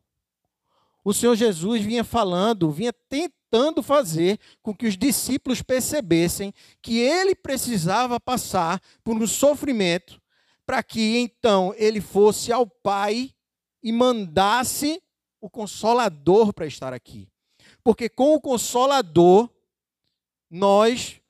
O 1.05 1.13
Senhor 1.13 1.37
Jesus 1.37 1.83
vinha 1.83 2.03
falando, 2.03 2.71
vinha 2.71 2.93
tentando 2.93 3.83
fazer 3.83 4.41
com 4.61 4.75
que 4.75 4.87
os 4.87 4.97
discípulos 4.97 5.63
percebessem 5.63 6.53
que 6.83 6.99
ele 6.99 7.35
precisava 7.35 8.19
passar 8.19 8.81
por 9.05 9.17
um 9.17 9.27
sofrimento 9.27 10.21
para 10.67 10.83
que 10.83 11.19
então 11.19 11.73
ele 11.77 12.01
fosse 12.01 12.53
ao 12.53 12.67
Pai 12.67 13.33
e 13.83 13.93
mandasse 13.93 15.03
o 15.41 15.49
Consolador 15.49 16.53
para 16.53 16.67
estar 16.67 16.93
aqui. 16.93 17.29
Porque 17.83 18.09
com 18.09 18.35
o 18.35 18.41
Consolador, 18.41 19.51
nós 20.51 21.21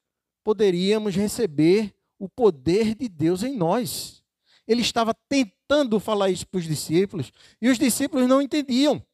poderíamos 0.43 1.15
receber 1.15 1.95
o 2.19 2.29
poder 2.29 2.95
de 2.95 3.09
Deus 3.09 3.43
em 3.43 3.57
nós. 3.57 4.23
Ele 4.67 4.81
estava 4.81 5.15
tentando 5.29 6.01
falar 6.01 6.31
isso 6.31 6.47
para 6.47 6.59
os 6.59 6.65
discípulos 6.65 7.33
e 7.61 7.69
os 7.69 7.79
discípulos 7.79 8.29
não 8.29 8.43
entendiam. 8.43 9.05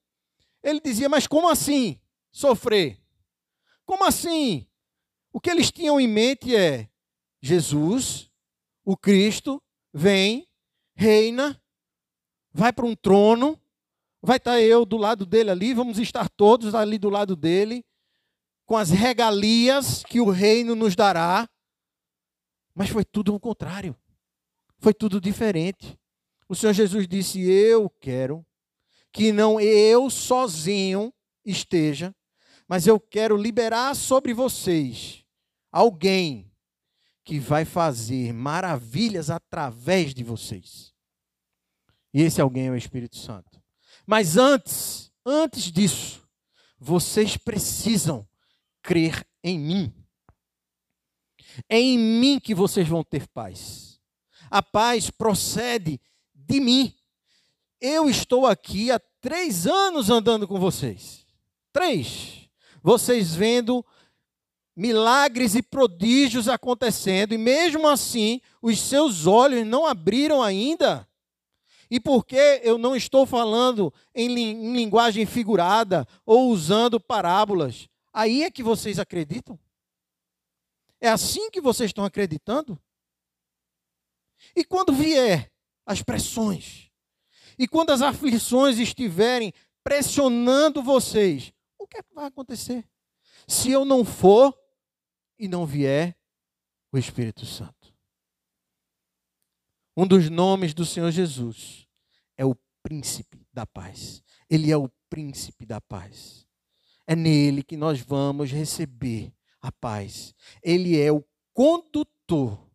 Ele 0.62 0.80
dizia: 0.80 1.08
Mas 1.08 1.26
como 1.26 1.48
assim 1.48 2.00
sofrer? 2.30 2.98
Como 3.84 4.04
assim? 4.04 4.66
O 5.32 5.40
que 5.40 5.50
eles 5.50 5.70
tinham 5.70 6.00
em 6.00 6.08
mente 6.08 6.54
é: 6.54 6.88
Jesus, 7.40 8.30
o 8.84 8.96
Cristo, 8.96 9.62
vem, 9.92 10.48
reina, 10.94 11.61
vai 12.52 12.72
para 12.72 12.86
um 12.86 12.94
trono, 12.94 13.58
vai 14.20 14.36
estar 14.36 14.60
eu 14.60 14.84
do 14.84 14.96
lado 14.96 15.24
dele 15.24 15.50
ali, 15.50 15.74
vamos 15.74 15.98
estar 15.98 16.28
todos 16.28 16.74
ali 16.74 16.98
do 16.98 17.10
lado 17.10 17.34
dele, 17.34 17.84
com 18.66 18.76
as 18.76 18.90
regalias 18.90 20.02
que 20.04 20.20
o 20.20 20.30
reino 20.30 20.74
nos 20.74 20.94
dará. 20.94 21.48
Mas 22.74 22.88
foi 22.88 23.04
tudo 23.04 23.34
o 23.34 23.40
contrário. 23.40 23.96
Foi 24.78 24.94
tudo 24.94 25.20
diferente. 25.20 25.98
O 26.48 26.54
Senhor 26.54 26.72
Jesus 26.72 27.06
disse: 27.06 27.40
Eu 27.40 27.88
quero 27.88 28.44
que 29.12 29.30
não 29.30 29.60
eu 29.60 30.08
sozinho 30.08 31.12
esteja, 31.44 32.14
mas 32.66 32.86
eu 32.86 32.98
quero 32.98 33.36
liberar 33.36 33.94
sobre 33.94 34.32
vocês 34.32 35.24
alguém 35.70 36.50
que 37.24 37.38
vai 37.38 37.64
fazer 37.64 38.32
maravilhas 38.32 39.30
através 39.30 40.14
de 40.14 40.24
vocês. 40.24 40.91
E 42.12 42.22
esse 42.22 42.40
alguém 42.40 42.66
é 42.66 42.70
o 42.70 42.76
Espírito 42.76 43.16
Santo. 43.16 43.60
Mas 44.06 44.36
antes, 44.36 45.12
antes 45.24 45.70
disso, 45.70 46.22
vocês 46.78 47.36
precisam 47.36 48.26
crer 48.82 49.26
em 49.42 49.58
mim. 49.58 49.94
É 51.68 51.78
em 51.78 51.98
mim 51.98 52.40
que 52.40 52.54
vocês 52.54 52.88
vão 52.88 53.04
ter 53.04 53.28
paz. 53.28 54.00
A 54.50 54.62
paz 54.62 55.10
procede 55.10 56.00
de 56.34 56.60
mim. 56.60 56.94
Eu 57.80 58.08
estou 58.08 58.46
aqui 58.46 58.90
há 58.90 59.00
três 59.20 59.66
anos 59.66 60.10
andando 60.10 60.46
com 60.46 60.58
vocês. 60.58 61.26
Três. 61.72 62.48
Vocês 62.82 63.34
vendo 63.34 63.84
milagres 64.74 65.54
e 65.54 65.62
prodígios 65.62 66.48
acontecendo, 66.48 67.34
e 67.34 67.38
mesmo 67.38 67.86
assim, 67.86 68.40
os 68.60 68.80
seus 68.80 69.26
olhos 69.26 69.66
não 69.66 69.86
abriram 69.86 70.42
ainda. 70.42 71.06
E 71.92 72.00
por 72.00 72.24
que 72.24 72.58
eu 72.64 72.78
não 72.78 72.96
estou 72.96 73.26
falando 73.26 73.92
em, 74.14 74.30
em 74.30 74.74
linguagem 74.74 75.26
figurada 75.26 76.08
ou 76.24 76.48
usando 76.48 76.98
parábolas? 76.98 77.86
Aí 78.10 78.44
é 78.44 78.50
que 78.50 78.62
vocês 78.62 78.98
acreditam? 78.98 79.60
É 80.98 81.10
assim 81.10 81.50
que 81.50 81.60
vocês 81.60 81.90
estão 81.90 82.02
acreditando? 82.02 82.80
E 84.56 84.64
quando 84.64 84.90
vier 84.90 85.52
as 85.84 86.00
pressões, 86.00 86.90
e 87.58 87.68
quando 87.68 87.90
as 87.90 88.00
aflições 88.00 88.78
estiverem 88.78 89.52
pressionando 89.84 90.82
vocês, 90.82 91.52
o 91.78 91.86
que, 91.86 91.98
é 91.98 92.02
que 92.02 92.14
vai 92.14 92.24
acontecer? 92.24 92.88
Se 93.46 93.70
eu 93.70 93.84
não 93.84 94.02
for 94.02 94.58
e 95.38 95.46
não 95.46 95.66
vier 95.66 96.16
o 96.90 96.96
Espírito 96.96 97.44
Santo. 97.44 97.94
Um 99.94 100.06
dos 100.06 100.30
nomes 100.30 100.72
do 100.72 100.86
Senhor 100.86 101.10
Jesus 101.10 101.81
é 102.42 102.44
o 102.44 102.56
príncipe 102.82 103.46
da 103.52 103.64
paz. 103.64 104.22
Ele 104.50 104.70
é 104.70 104.76
o 104.76 104.88
príncipe 105.08 105.64
da 105.64 105.80
paz. 105.80 106.44
É 107.06 107.14
nele 107.14 107.62
que 107.62 107.76
nós 107.76 108.00
vamos 108.00 108.50
receber 108.50 109.32
a 109.60 109.70
paz. 109.70 110.34
Ele 110.62 111.00
é 111.00 111.12
o 111.12 111.24
condutor, 111.54 112.68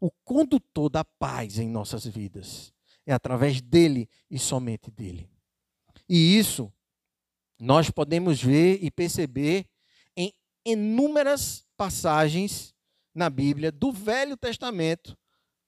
o 0.00 0.10
condutor 0.24 0.90
da 0.90 1.04
paz 1.04 1.58
em 1.58 1.68
nossas 1.68 2.06
vidas. 2.06 2.72
É 3.06 3.12
através 3.12 3.62
dele 3.62 4.08
e 4.30 4.38
somente 4.38 4.90
dele. 4.90 5.30
E 6.06 6.38
isso 6.38 6.70
nós 7.58 7.90
podemos 7.90 8.42
ver 8.42 8.78
e 8.82 8.90
perceber 8.90 9.66
em 10.14 10.34
inúmeras 10.64 11.66
passagens 11.76 12.74
na 13.14 13.30
Bíblia, 13.30 13.72
do 13.72 13.90
Velho 13.90 14.36
Testamento 14.36 15.16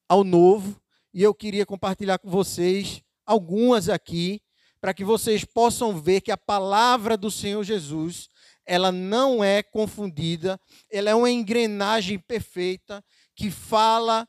ao 0.06 0.22
Novo, 0.22 0.80
e 1.12 1.22
eu 1.22 1.34
queria 1.34 1.64
compartilhar 1.64 2.18
com 2.18 2.28
vocês 2.28 3.02
algumas 3.30 3.88
aqui 3.88 4.42
para 4.80 4.92
que 4.92 5.04
vocês 5.04 5.44
possam 5.44 6.00
ver 6.00 6.20
que 6.20 6.32
a 6.32 6.36
palavra 6.36 7.16
do 7.16 7.30
Senhor 7.30 7.62
Jesus, 7.62 8.28
ela 8.66 8.90
não 8.90 9.44
é 9.44 9.62
confundida, 9.62 10.60
ela 10.90 11.10
é 11.10 11.14
uma 11.14 11.30
engrenagem 11.30 12.18
perfeita 12.18 13.04
que 13.36 13.50
fala, 13.50 14.28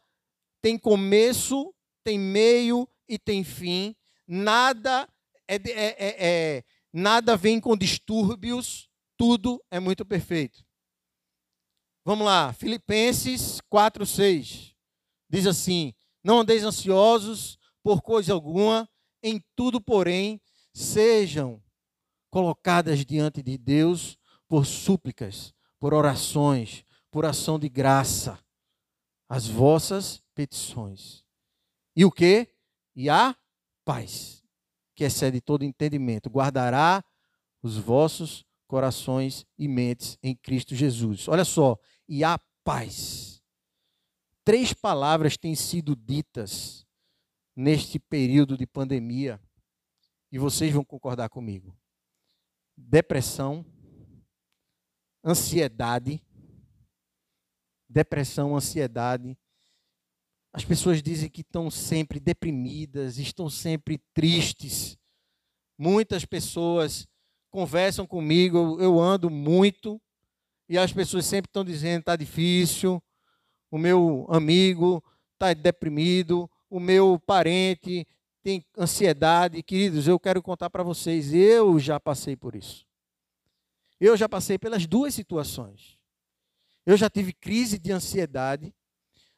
tem 0.61 0.77
começo, 0.77 1.73
tem 2.03 2.19
meio 2.19 2.87
e 3.09 3.17
tem 3.17 3.43
fim. 3.43 3.95
Nada 4.27 5.09
é, 5.47 5.55
é, 5.55 5.61
é, 5.65 6.15
é 6.19 6.63
nada 6.93 7.35
vem 7.35 7.59
com 7.59 7.75
distúrbios, 7.75 8.87
tudo 9.17 9.59
é 9.71 9.79
muito 9.79 10.05
perfeito. 10.05 10.63
Vamos 12.05 12.25
lá, 12.25 12.53
Filipenses 12.53 13.61
4, 13.67 14.05
6. 14.05 14.75
Diz 15.27 15.47
assim: 15.47 15.93
Não 16.23 16.41
andeis 16.41 16.63
ansiosos 16.63 17.57
por 17.83 18.01
coisa 18.01 18.33
alguma, 18.33 18.89
em 19.23 19.43
tudo, 19.55 19.79
porém, 19.81 20.41
sejam 20.73 21.61
colocadas 22.29 23.05
diante 23.05 23.43
de 23.43 23.57
Deus 23.57 24.17
por 24.47 24.65
súplicas, 24.65 25.53
por 25.79 25.93
orações, 25.93 26.83
por 27.09 27.25
ação 27.25 27.59
de 27.59 27.67
graça, 27.67 28.39
as 29.27 29.47
vossas 29.47 30.21
petições. 30.33 31.25
E 31.95 32.05
o 32.05 32.11
que? 32.11 32.47
E 32.95 33.09
a 33.09 33.35
paz, 33.83 34.43
que 34.95 35.03
excede 35.03 35.41
todo 35.41 35.63
entendimento, 35.63 36.29
guardará 36.29 37.03
os 37.61 37.77
vossos 37.77 38.45
corações 38.67 39.45
e 39.57 39.67
mentes 39.67 40.17
em 40.23 40.35
Cristo 40.35 40.73
Jesus. 40.75 41.27
Olha 41.27 41.43
só, 41.43 41.77
e 42.07 42.23
a 42.23 42.39
paz. 42.63 43.41
Três 44.43 44.73
palavras 44.73 45.37
têm 45.37 45.55
sido 45.55 45.95
ditas 45.95 46.85
neste 47.55 47.99
período 47.99 48.57
de 48.57 48.65
pandemia 48.65 49.39
e 50.31 50.39
vocês 50.39 50.71
vão 50.71 50.83
concordar 50.83 51.29
comigo. 51.29 51.77
Depressão, 52.77 53.65
ansiedade, 55.23 56.23
depressão, 57.89 58.55
ansiedade. 58.55 59.37
As 60.53 60.65
pessoas 60.65 61.01
dizem 61.01 61.29
que 61.29 61.41
estão 61.41 61.69
sempre 61.69 62.19
deprimidas, 62.19 63.17
estão 63.17 63.49
sempre 63.49 63.97
tristes. 64.13 64.97
Muitas 65.77 66.25
pessoas 66.25 67.07
conversam 67.49 68.07
comigo, 68.07 68.79
eu 68.79 68.99
ando 68.99 69.29
muito 69.29 70.01
e 70.69 70.77
as 70.77 70.93
pessoas 70.93 71.25
sempre 71.25 71.49
estão 71.49 71.65
dizendo 71.65 71.99
está 71.99 72.15
difícil, 72.15 73.03
o 73.69 73.77
meu 73.77 74.25
amigo 74.29 75.03
está 75.33 75.53
deprimido, 75.53 76.49
o 76.71 76.79
meu 76.79 77.19
parente 77.19 78.07
tem 78.41 78.65
ansiedade. 78.77 79.61
Queridos, 79.61 80.07
eu 80.07 80.17
quero 80.17 80.41
contar 80.41 80.69
para 80.69 80.81
vocês, 80.81 81.33
eu 81.33 81.77
já 81.77 81.99
passei 81.99 82.35
por 82.35 82.55
isso. 82.55 82.87
Eu 83.99 84.15
já 84.15 84.27
passei 84.27 84.57
pelas 84.57 84.87
duas 84.87 85.13
situações. 85.13 85.99
Eu 86.85 86.95
já 86.95 87.09
tive 87.09 87.33
crise 87.33 87.77
de 87.77 87.91
ansiedade. 87.91 88.73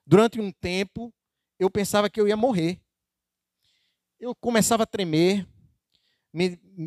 Durante 0.06 0.40
um 0.40 0.52
tempo, 0.52 1.12
eu 1.60 1.70
pensava 1.70 2.10
que 2.10 2.22
eu 2.22 2.28
ia 2.28 2.38
morrer. 2.38 2.80
Eu 4.20 4.36
começava 4.36 4.84
a 4.84 4.86
tremer, 4.88 5.46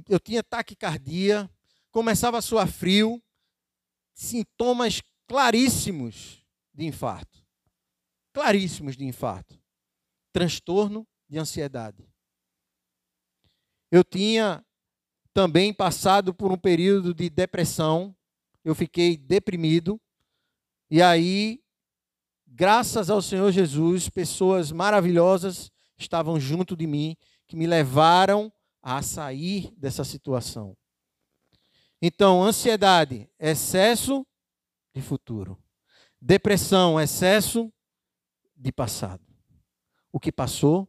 eu 0.08 0.18
tinha 0.18 0.42
taquicardia, 0.42 1.50
começava 1.90 2.38
a 2.38 2.42
suar 2.42 2.68
frio, 2.68 3.22
sintomas 4.14 5.02
claríssimos 5.26 6.42
de 6.72 6.86
infarto. 6.86 7.44
Claríssimos 8.32 8.96
de 8.96 9.04
infarto. 9.04 9.65
Transtorno 10.36 11.08
de 11.26 11.38
ansiedade. 11.38 12.06
Eu 13.90 14.04
tinha 14.04 14.62
também 15.32 15.72
passado 15.72 16.34
por 16.34 16.52
um 16.52 16.58
período 16.58 17.14
de 17.14 17.30
depressão, 17.30 18.14
eu 18.62 18.74
fiquei 18.74 19.16
deprimido, 19.16 19.98
e 20.90 21.00
aí 21.00 21.64
graças 22.46 23.08
ao 23.08 23.22
Senhor 23.22 23.50
Jesus, 23.50 24.10
pessoas 24.10 24.70
maravilhosas 24.70 25.72
estavam 25.96 26.38
junto 26.38 26.76
de 26.76 26.86
mim, 26.86 27.16
que 27.46 27.56
me 27.56 27.66
levaram 27.66 28.52
a 28.82 29.00
sair 29.00 29.72
dessa 29.74 30.04
situação. 30.04 30.76
Então, 32.02 32.42
ansiedade, 32.42 33.26
excesso 33.40 34.26
de 34.94 35.00
futuro. 35.00 35.58
Depressão, 36.20 37.00
excesso 37.00 37.72
de 38.54 38.70
passado. 38.70 39.35
O 40.16 40.18
que 40.18 40.32
passou, 40.32 40.88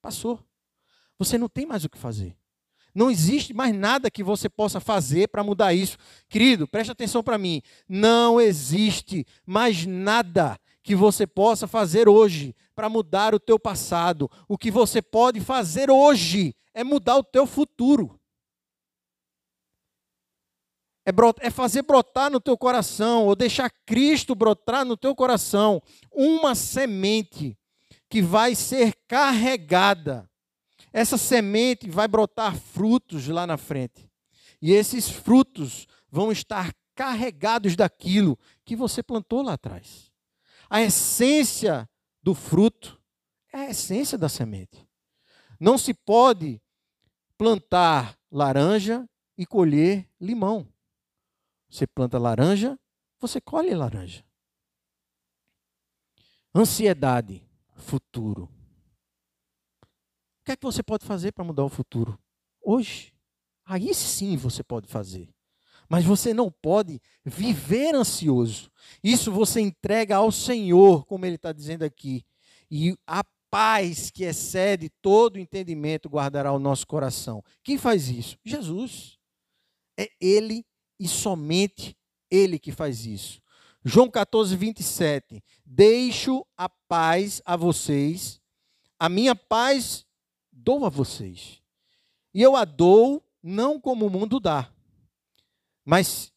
passou. 0.00 0.38
Você 1.18 1.36
não 1.36 1.48
tem 1.48 1.66
mais 1.66 1.84
o 1.84 1.88
que 1.88 1.98
fazer. 1.98 2.36
Não 2.94 3.10
existe 3.10 3.52
mais 3.52 3.74
nada 3.74 4.08
que 4.08 4.22
você 4.22 4.48
possa 4.48 4.78
fazer 4.78 5.26
para 5.30 5.42
mudar 5.42 5.74
isso. 5.74 5.98
Querido, 6.28 6.68
preste 6.68 6.92
atenção 6.92 7.24
para 7.24 7.38
mim. 7.38 7.60
Não 7.88 8.40
existe 8.40 9.26
mais 9.44 9.84
nada 9.84 10.56
que 10.80 10.94
você 10.94 11.26
possa 11.26 11.66
fazer 11.66 12.08
hoje 12.08 12.54
para 12.72 12.88
mudar 12.88 13.34
o 13.34 13.40
teu 13.40 13.58
passado. 13.58 14.30
O 14.46 14.56
que 14.56 14.70
você 14.70 15.02
pode 15.02 15.40
fazer 15.40 15.90
hoje 15.90 16.54
é 16.72 16.84
mudar 16.84 17.16
o 17.16 17.24
teu 17.24 17.48
futuro. 17.48 18.16
É, 21.04 21.10
é 21.40 21.50
fazer 21.50 21.82
brotar 21.82 22.30
no 22.30 22.40
teu 22.40 22.56
coração, 22.56 23.26
ou 23.26 23.34
deixar 23.34 23.68
Cristo 23.84 24.36
brotar 24.36 24.84
no 24.84 24.96
teu 24.96 25.16
coração, 25.16 25.82
uma 26.12 26.54
semente 26.54 27.58
que 28.08 28.22
vai 28.22 28.54
ser 28.54 28.94
carregada 29.08 30.28
essa 30.96 31.18
semente 31.18 31.90
vai 31.90 32.08
brotar 32.08 32.56
frutos 32.56 33.28
lá 33.28 33.46
na 33.46 33.58
frente. 33.58 34.10
E 34.62 34.72
esses 34.72 35.10
frutos 35.10 35.86
vão 36.10 36.32
estar 36.32 36.74
carregados 36.94 37.76
daquilo 37.76 38.38
que 38.64 38.74
você 38.74 39.02
plantou 39.02 39.42
lá 39.42 39.52
atrás. 39.52 40.10
A 40.70 40.80
essência 40.80 41.86
do 42.22 42.34
fruto 42.34 42.98
é 43.52 43.58
a 43.58 43.70
essência 43.70 44.16
da 44.16 44.26
semente. 44.26 44.88
Não 45.60 45.76
se 45.76 45.92
pode 45.92 46.62
plantar 47.36 48.18
laranja 48.32 49.06
e 49.36 49.44
colher 49.44 50.08
limão. 50.18 50.66
Você 51.68 51.86
planta 51.86 52.18
laranja, 52.18 52.80
você 53.20 53.38
colhe 53.38 53.74
laranja. 53.74 54.24
Ansiedade, 56.54 57.45
futuro 57.76 58.50
que 60.46 60.52
é 60.52 60.56
que 60.56 60.62
você 60.62 60.80
pode 60.80 61.04
fazer 61.04 61.32
para 61.32 61.44
mudar 61.44 61.64
o 61.64 61.68
futuro? 61.68 62.16
Hoje. 62.62 63.12
Aí 63.64 63.92
sim 63.92 64.36
você 64.36 64.62
pode 64.62 64.86
fazer. 64.86 65.28
Mas 65.88 66.04
você 66.04 66.32
não 66.32 66.50
pode 66.50 67.00
viver 67.24 67.96
ansioso. 67.96 68.70
Isso 69.02 69.32
você 69.32 69.60
entrega 69.60 70.16
ao 70.16 70.30
Senhor, 70.30 71.04
como 71.04 71.26
ele 71.26 71.34
está 71.34 71.52
dizendo 71.52 71.82
aqui. 71.82 72.24
E 72.70 72.96
a 73.04 73.24
paz 73.50 74.08
que 74.08 74.22
excede 74.22 74.88
todo 75.02 75.38
entendimento 75.38 76.08
guardará 76.08 76.52
o 76.52 76.60
nosso 76.60 76.86
coração. 76.86 77.42
Quem 77.64 77.76
faz 77.76 78.08
isso? 78.08 78.38
Jesus. 78.44 79.18
É 79.98 80.08
Ele 80.20 80.64
e 81.00 81.08
somente 81.08 81.96
Ele 82.30 82.56
que 82.56 82.70
faz 82.70 83.04
isso. 83.04 83.40
João 83.88 84.10
14, 84.10 84.56
27. 84.56 85.44
Deixo 85.64 86.44
a 86.56 86.68
paz 86.68 87.40
a 87.46 87.54
vocês, 87.54 88.40
a 88.98 89.08
minha 89.08 89.36
paz 89.36 90.04
dou 90.50 90.84
a 90.84 90.88
vocês. 90.88 91.62
E 92.34 92.42
eu 92.42 92.56
a 92.56 92.64
dou 92.64 93.24
não 93.40 93.80
como 93.80 94.04
o 94.04 94.10
mundo 94.10 94.40
dá, 94.40 94.68
mas 95.84 96.32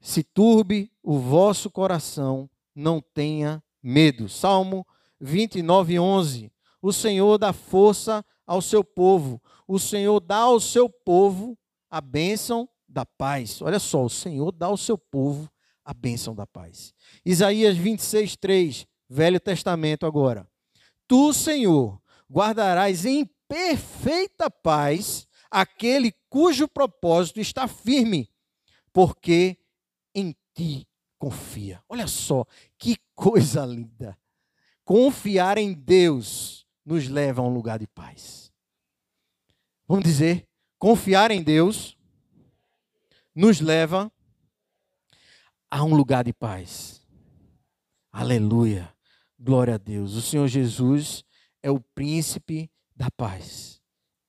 se 0.00 0.22
turbe 0.22 0.90
o 1.02 1.18
vosso 1.18 1.70
coração, 1.70 2.48
não 2.74 3.02
tenha 3.02 3.62
medo. 3.82 4.26
Salmo 4.26 4.86
29, 5.20 5.98
11. 5.98 6.50
O 6.80 6.90
Senhor 6.90 7.36
dá 7.36 7.52
força 7.52 8.24
ao 8.46 8.62
seu 8.62 8.82
povo, 8.82 9.42
o 9.68 9.78
Senhor 9.78 10.20
dá 10.20 10.38
ao 10.38 10.58
seu 10.58 10.88
povo 10.88 11.54
a 11.90 12.00
bênção 12.00 12.66
da 12.88 13.04
paz. 13.04 13.60
Olha 13.60 13.78
só, 13.78 14.06
o 14.06 14.10
Senhor 14.10 14.50
dá 14.52 14.68
ao 14.68 14.78
seu 14.78 14.96
povo 14.96 15.51
a 15.84 15.92
bênção 15.92 16.34
da 16.34 16.46
paz. 16.46 16.94
Isaías 17.24 17.76
26, 17.76 18.36
3, 18.36 18.86
Velho 19.08 19.40
Testamento 19.40 20.06
agora. 20.06 20.48
Tu, 21.06 21.32
Senhor, 21.32 22.00
guardarás 22.30 23.04
em 23.04 23.28
perfeita 23.48 24.50
paz 24.50 25.26
aquele 25.50 26.12
cujo 26.30 26.66
propósito 26.66 27.40
está 27.40 27.68
firme, 27.68 28.30
porque 28.92 29.58
em 30.14 30.34
ti 30.54 30.88
confia. 31.18 31.82
Olha 31.88 32.06
só, 32.06 32.46
que 32.78 32.96
coisa 33.14 33.64
linda. 33.66 34.18
Confiar 34.84 35.58
em 35.58 35.72
Deus 35.72 36.66
nos 36.84 37.08
leva 37.08 37.42
a 37.42 37.44
um 37.44 37.52
lugar 37.52 37.78
de 37.78 37.86
paz. 37.86 38.50
Vamos 39.86 40.04
dizer, 40.04 40.48
confiar 40.78 41.30
em 41.30 41.42
Deus 41.42 41.96
nos 43.34 43.60
leva 43.60 44.10
a 45.72 45.82
um 45.82 45.94
lugar 45.94 46.22
de 46.22 46.34
paz. 46.34 47.00
Aleluia. 48.12 48.94
Glória 49.40 49.76
a 49.76 49.78
Deus. 49.78 50.14
O 50.14 50.20
Senhor 50.20 50.46
Jesus 50.46 51.24
é 51.62 51.70
o 51.70 51.80
príncipe 51.80 52.70
da 52.94 53.10
paz. 53.10 53.80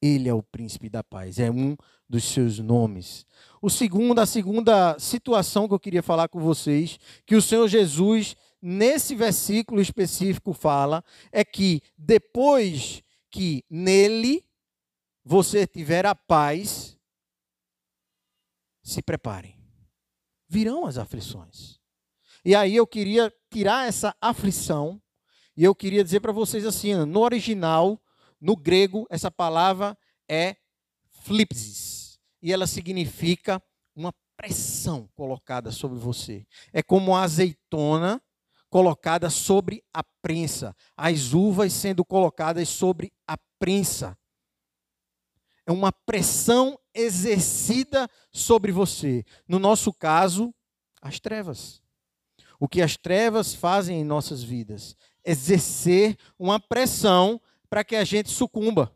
Ele 0.02 0.30
é 0.30 0.34
o 0.34 0.42
príncipe 0.42 0.88
da 0.88 1.04
paz, 1.04 1.40
é 1.40 1.52
um 1.52 1.76
dos 2.08 2.24
seus 2.24 2.60
nomes. 2.60 3.26
O 3.62 3.70
segundo, 3.70 4.20
a 4.20 4.26
segunda 4.26 4.98
situação 4.98 5.68
que 5.68 5.74
eu 5.74 5.80
queria 5.80 6.02
falar 6.02 6.30
com 6.30 6.40
vocês, 6.40 6.98
que 7.26 7.36
o 7.36 7.42
Senhor 7.42 7.68
Jesus 7.68 8.38
nesse 8.62 9.14
versículo 9.14 9.82
específico 9.82 10.54
fala, 10.54 11.04
é 11.30 11.44
que 11.44 11.82
depois 11.98 13.04
que 13.30 13.66
nele 13.70 14.46
você 15.26 15.68
tiver 15.68 16.06
a 16.06 16.16
paz, 16.16 16.98
se 18.82 19.02
preparem. 19.02 19.63
Virão 20.54 20.86
as 20.86 21.00
aflições. 21.00 21.80
E 22.46 22.54
aí 22.54 22.76
eu 22.76 22.86
queria 22.86 23.34
tirar 23.52 23.88
essa 23.88 24.16
aflição 24.22 25.02
e 25.58 25.64
eu 25.64 25.74
queria 25.74 26.04
dizer 26.04 26.20
para 26.20 26.32
vocês 26.32 26.64
assim, 26.64 26.94
no 26.94 27.22
original 27.22 28.00
no 28.40 28.56
grego, 28.56 29.08
essa 29.10 29.32
palavra 29.32 29.98
é 30.30 30.58
flipsis. 31.24 32.20
E 32.40 32.54
ela 32.54 32.68
significa 32.68 33.60
uma 33.96 34.14
pressão 34.38 35.10
colocada 35.16 35.72
sobre 35.72 35.98
você. 35.98 36.46
É 36.72 36.84
como 36.84 37.14
uma 37.14 37.24
azeitona 37.24 38.22
colocada 38.70 39.32
sobre 39.32 39.84
a 39.92 40.04
prensa. 40.22 40.76
As 40.96 41.34
uvas 41.34 41.74
sendo 41.74 42.06
colocadas 42.06 42.70
sobre 42.70 43.12
a 43.28 43.38
prensa. 43.58 44.16
É 45.66 45.72
uma 45.72 45.92
pressão 45.92 46.78
exercida 46.94 48.10
sobre 48.32 48.72
você. 48.72 49.26
No 49.48 49.60
nosso 49.60 49.94
caso, 49.94 50.54
as 51.02 51.20
trevas. 51.20 51.82
O 52.60 52.68
que 52.68 52.82
as 52.82 52.96
trevas 52.96 53.54
fazem 53.54 54.00
em 54.00 54.06
nossas 54.06 54.42
vidas? 54.42 54.96
Exercer 55.26 56.18
uma 56.38 56.60
pressão 56.60 57.42
para 57.70 57.84
que 57.84 57.96
a 57.96 58.04
gente 58.04 58.30
sucumba, 58.30 58.96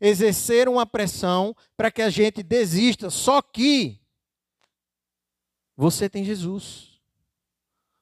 exercer 0.00 0.68
uma 0.68 0.86
pressão 0.86 1.54
para 1.76 1.90
que 1.90 2.00
a 2.00 2.08
gente 2.08 2.42
desista. 2.42 3.10
Só 3.10 3.42
que 3.42 4.00
você 5.76 6.08
tem 6.08 6.24
Jesus, 6.24 7.00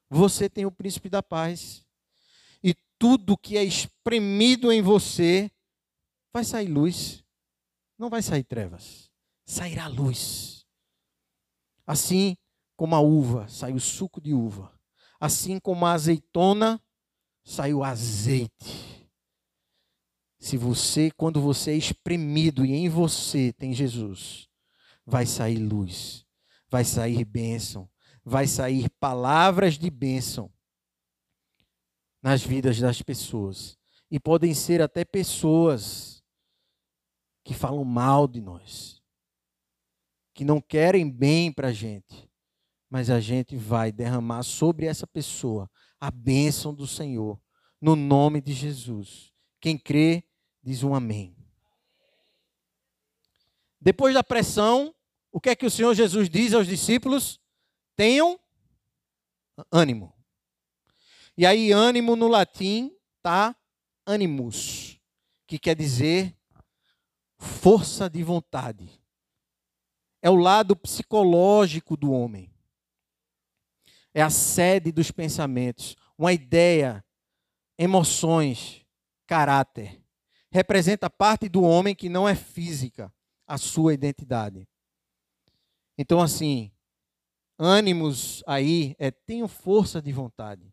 você 0.09 0.49
tem 0.49 0.65
o 0.65 0.71
príncipe 0.71 1.09
da 1.09 1.23
paz, 1.23 1.85
e 2.63 2.75
tudo 2.99 3.37
que 3.37 3.57
é 3.57 3.65
espremido 3.65 4.73
em 4.73 4.81
você 4.81 5.51
vai 6.33 6.45
sair 6.45 6.69
luz, 6.69 7.25
não 7.99 8.09
vai 8.09 8.23
sair 8.23 8.45
trevas, 8.45 9.08
sairá 9.49 9.89
luz. 9.89 10.67
Assim 11.87 12.37
como 12.77 12.95
a 12.95 13.01
uva 13.01 13.49
sai 13.49 13.73
o 13.73 13.81
suco 13.81 14.21
de 14.21 14.33
uva, 14.33 14.73
assim 15.19 15.59
como 15.59 15.85
a 15.85 15.93
azeitona 15.93 16.81
sai 17.43 17.75
o 17.75 17.83
azeite 17.83 18.99
se 20.39 20.57
você, 20.57 21.11
quando 21.11 21.41
você 21.41 21.73
é 21.73 21.77
espremido 21.77 22.65
e 22.65 22.73
em 22.73 22.89
você 22.89 23.53
tem 23.53 23.73
Jesus, 23.73 24.49
vai 25.05 25.27
sair 25.27 25.59
luz, 25.59 26.25
vai 26.69 26.85
sair 26.85 27.25
bênção, 27.25 27.91
vai 28.25 28.47
sair 28.47 28.89
palavras 29.01 29.77
de 29.77 29.91
bênção 29.91 30.53
nas 32.23 32.43
vidas 32.43 32.79
das 32.79 33.03
pessoas. 33.03 33.77
E 34.11 34.21
podem 34.21 34.55
ser 34.55 34.81
até 34.81 35.05
pessoas 35.05 36.23
que 37.45 37.53
falam 37.53 37.85
mal 37.85 38.29
de 38.29 38.41
nós, 38.41 38.98
que 40.39 40.45
não 40.45 40.61
querem 40.61 41.11
bem 41.11 41.51
para 41.51 41.67
a 41.67 41.73
gente, 41.73 42.31
mas 42.89 43.11
a 43.11 43.19
gente 43.19 43.57
vai 43.57 43.91
derramar 43.91 44.45
sobre 44.45 44.87
essa 44.87 45.05
pessoa 45.05 45.69
a 45.99 46.13
bênção 46.13 46.73
do 46.73 46.87
Senhor, 46.87 47.41
no 47.81 47.97
nome 47.97 48.41
de 48.41 48.53
Jesus. 48.53 49.33
Quem 49.61 49.77
crê, 49.77 50.23
diz 50.63 50.85
um 50.85 50.95
amém. 50.95 51.37
Depois 53.81 54.15
da 54.15 54.23
pressão, 54.23 54.95
o 55.33 55.41
que 55.41 55.51
é 55.51 55.57
que 55.57 55.67
o 55.67 55.71
Senhor 55.73 55.93
Jesus 55.93 56.31
diz 56.31 56.55
aos 56.55 56.69
discípulos? 56.69 57.41
Tenham 57.97 58.39
ânimo. 59.73 60.15
E 61.37 61.45
aí, 61.45 61.73
ânimo 61.73 62.15
no 62.15 62.29
latim 62.29 62.97
tá 63.21 63.57
animus, 64.07 65.01
que 65.49 65.59
quer 65.59 65.75
dizer 65.75 66.33
força 67.39 68.09
de 68.09 68.23
vontade. 68.23 69.03
É 70.21 70.29
o 70.29 70.37
lado 70.37 70.75
psicológico 70.75 71.97
do 71.97 72.13
homem. 72.13 72.51
É 74.13 74.23
a 74.23 74.31
sede 74.31 74.91
dos 74.91 75.11
pensamentos, 75.11 75.97
uma 76.17 76.33
ideia, 76.33 77.05
emoções, 77.79 78.85
caráter. 79.27 80.03
Representa 80.51 81.09
parte 81.09 81.49
do 81.49 81.63
homem 81.63 81.95
que 81.95 82.09
não 82.09 82.29
é 82.29 82.35
física, 82.35 83.13
a 83.47 83.59
sua 83.59 83.95
identidade. 83.95 84.67
Então, 85.97 86.21
assim, 86.21 86.73
ânimos 87.59 88.43
aí 88.47 88.95
é 88.99 89.11
tenho 89.11 89.47
força 89.47 90.01
de 90.01 90.13
vontade. 90.13 90.73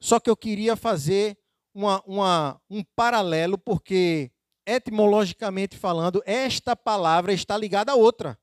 Só 0.00 0.20
que 0.20 0.28
eu 0.30 0.36
queria 0.36 0.76
fazer 0.76 1.38
uma, 1.74 2.02
uma, 2.06 2.60
um 2.68 2.84
paralelo, 2.96 3.56
porque 3.56 4.30
etimologicamente 4.66 5.76
falando, 5.76 6.22
esta 6.26 6.76
palavra 6.76 7.32
está 7.32 7.56
ligada 7.56 7.92
a 7.92 7.94
outra, 7.94 8.38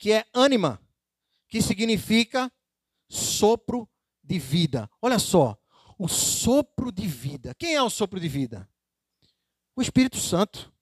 que 0.00 0.12
é 0.12 0.24
ânima, 0.32 0.80
que 1.46 1.60
significa 1.60 2.50
sopro 3.06 3.86
de 4.24 4.38
vida. 4.38 4.90
Olha 5.02 5.18
só, 5.18 5.60
o 5.98 6.08
sopro 6.08 6.90
de 6.90 7.06
vida. 7.06 7.54
Quem 7.58 7.74
é 7.74 7.82
o 7.82 7.90
sopro 7.90 8.18
de 8.18 8.26
vida? 8.26 8.66
O 9.76 9.82
Espírito 9.82 10.16
Santo. 10.16 10.72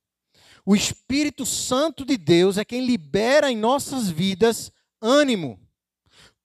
O 0.64 0.76
Espírito 0.76 1.44
Santo 1.44 2.04
de 2.04 2.16
Deus 2.16 2.58
é 2.58 2.64
quem 2.64 2.86
libera 2.86 3.50
em 3.50 3.56
nossas 3.56 4.08
vidas 4.08 4.70
ânimo. 5.02 5.60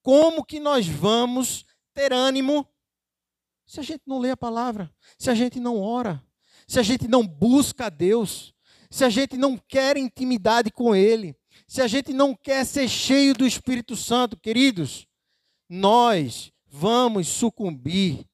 Como 0.02 0.44
que 0.44 0.58
nós 0.58 0.88
vamos 0.88 1.64
ter 1.94 2.12
ânimo 2.12 2.68
se 3.64 3.78
a 3.78 3.82
gente 3.84 4.02
não 4.04 4.18
lê 4.18 4.32
a 4.32 4.36
palavra, 4.36 4.92
se 5.16 5.30
a 5.30 5.34
gente 5.34 5.60
não 5.60 5.80
ora, 5.80 6.20
se 6.66 6.80
a 6.80 6.82
gente 6.82 7.06
não 7.06 7.24
busca 7.24 7.86
a 7.86 7.90
Deus, 7.90 8.52
se 8.90 9.04
a 9.04 9.10
gente 9.10 9.36
não 9.36 9.56
quer 9.56 9.96
intimidade 9.96 10.72
com 10.72 10.94
Ele, 10.94 11.36
se 11.74 11.82
a 11.82 11.88
gente 11.88 12.12
não 12.12 12.36
quer 12.36 12.64
ser 12.64 12.88
cheio 12.88 13.34
do 13.34 13.44
Espírito 13.44 13.96
Santo, 13.96 14.36
queridos, 14.36 15.08
nós 15.68 16.52
vamos 16.68 17.26
sucumbir 17.26 18.24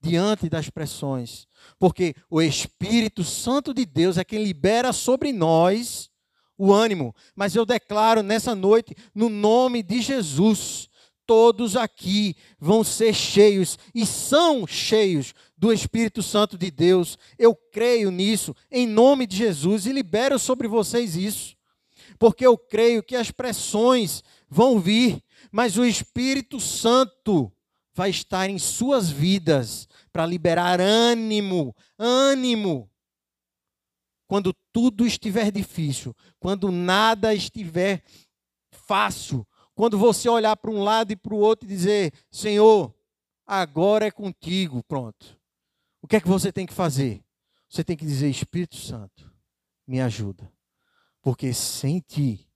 diante 0.00 0.48
das 0.48 0.70
pressões, 0.70 1.46
porque 1.78 2.14
o 2.30 2.40
Espírito 2.40 3.22
Santo 3.22 3.74
de 3.74 3.84
Deus 3.84 4.16
é 4.16 4.24
quem 4.24 4.42
libera 4.42 4.94
sobre 4.94 5.30
nós 5.30 6.08
o 6.56 6.72
ânimo. 6.72 7.14
Mas 7.34 7.54
eu 7.54 7.66
declaro 7.66 8.22
nessa 8.22 8.54
noite, 8.54 8.96
no 9.14 9.28
nome 9.28 9.82
de 9.82 10.00
Jesus, 10.00 10.88
todos 11.26 11.76
aqui 11.76 12.34
vão 12.58 12.82
ser 12.82 13.12
cheios 13.12 13.78
e 13.94 14.06
são 14.06 14.66
cheios 14.66 15.34
do 15.54 15.70
Espírito 15.70 16.22
Santo 16.22 16.56
de 16.56 16.70
Deus. 16.70 17.18
Eu 17.38 17.54
creio 17.54 18.10
nisso, 18.10 18.56
em 18.70 18.86
nome 18.86 19.26
de 19.26 19.36
Jesus, 19.36 19.84
e 19.84 19.92
libero 19.92 20.38
sobre 20.38 20.66
vocês 20.66 21.14
isso, 21.14 21.55
porque 22.18 22.46
eu 22.46 22.56
creio 22.56 23.02
que 23.02 23.16
as 23.16 23.30
pressões 23.30 24.22
vão 24.48 24.78
vir, 24.78 25.22
mas 25.50 25.76
o 25.76 25.84
Espírito 25.84 26.60
Santo 26.60 27.52
vai 27.94 28.10
estar 28.10 28.48
em 28.48 28.58
suas 28.58 29.10
vidas 29.10 29.88
para 30.12 30.26
liberar 30.26 30.80
ânimo, 30.80 31.74
ânimo. 31.98 32.90
Quando 34.28 34.54
tudo 34.72 35.06
estiver 35.06 35.50
difícil, 35.50 36.14
quando 36.38 36.70
nada 36.70 37.32
estiver 37.32 38.02
fácil, 38.70 39.46
quando 39.74 39.98
você 39.98 40.28
olhar 40.28 40.56
para 40.56 40.70
um 40.70 40.82
lado 40.82 41.12
e 41.12 41.16
para 41.16 41.34
o 41.34 41.38
outro 41.38 41.66
e 41.66 41.68
dizer: 41.68 42.12
Senhor, 42.30 42.94
agora 43.46 44.06
é 44.06 44.10
contigo, 44.10 44.82
pronto. 44.82 45.38
O 46.02 46.08
que 46.08 46.16
é 46.16 46.20
que 46.20 46.28
você 46.28 46.52
tem 46.52 46.66
que 46.66 46.74
fazer? 46.74 47.22
Você 47.68 47.84
tem 47.84 47.96
que 47.96 48.04
dizer: 48.04 48.28
Espírito 48.28 48.76
Santo, 48.76 49.32
me 49.86 50.00
ajuda. 50.00 50.50
Porque 51.26 51.52
sem 51.52 51.98
ti, 51.98 52.48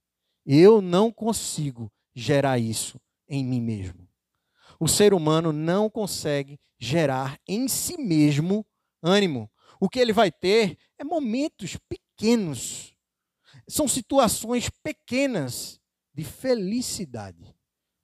eu 0.45 0.81
não 0.81 1.11
consigo 1.11 1.91
gerar 2.15 2.57
isso 2.57 3.01
em 3.27 3.43
mim 3.43 3.59
mesmo. 3.59 4.07
O 4.79 4.87
ser 4.87 5.13
humano 5.13 5.51
não 5.51 5.89
consegue 5.89 6.57
gerar 6.79 7.37
em 7.45 7.67
si 7.67 7.97
mesmo 7.97 8.65
ânimo. 9.03 9.51
O 9.77 9.89
que 9.89 9.99
ele 9.99 10.13
vai 10.13 10.31
ter 10.31 10.77
é 10.97 11.03
momentos 11.03 11.77
pequenos. 11.89 12.95
São 13.67 13.89
situações 13.89 14.69
pequenas 14.81 15.77
de 16.13 16.23
felicidade, 16.23 17.53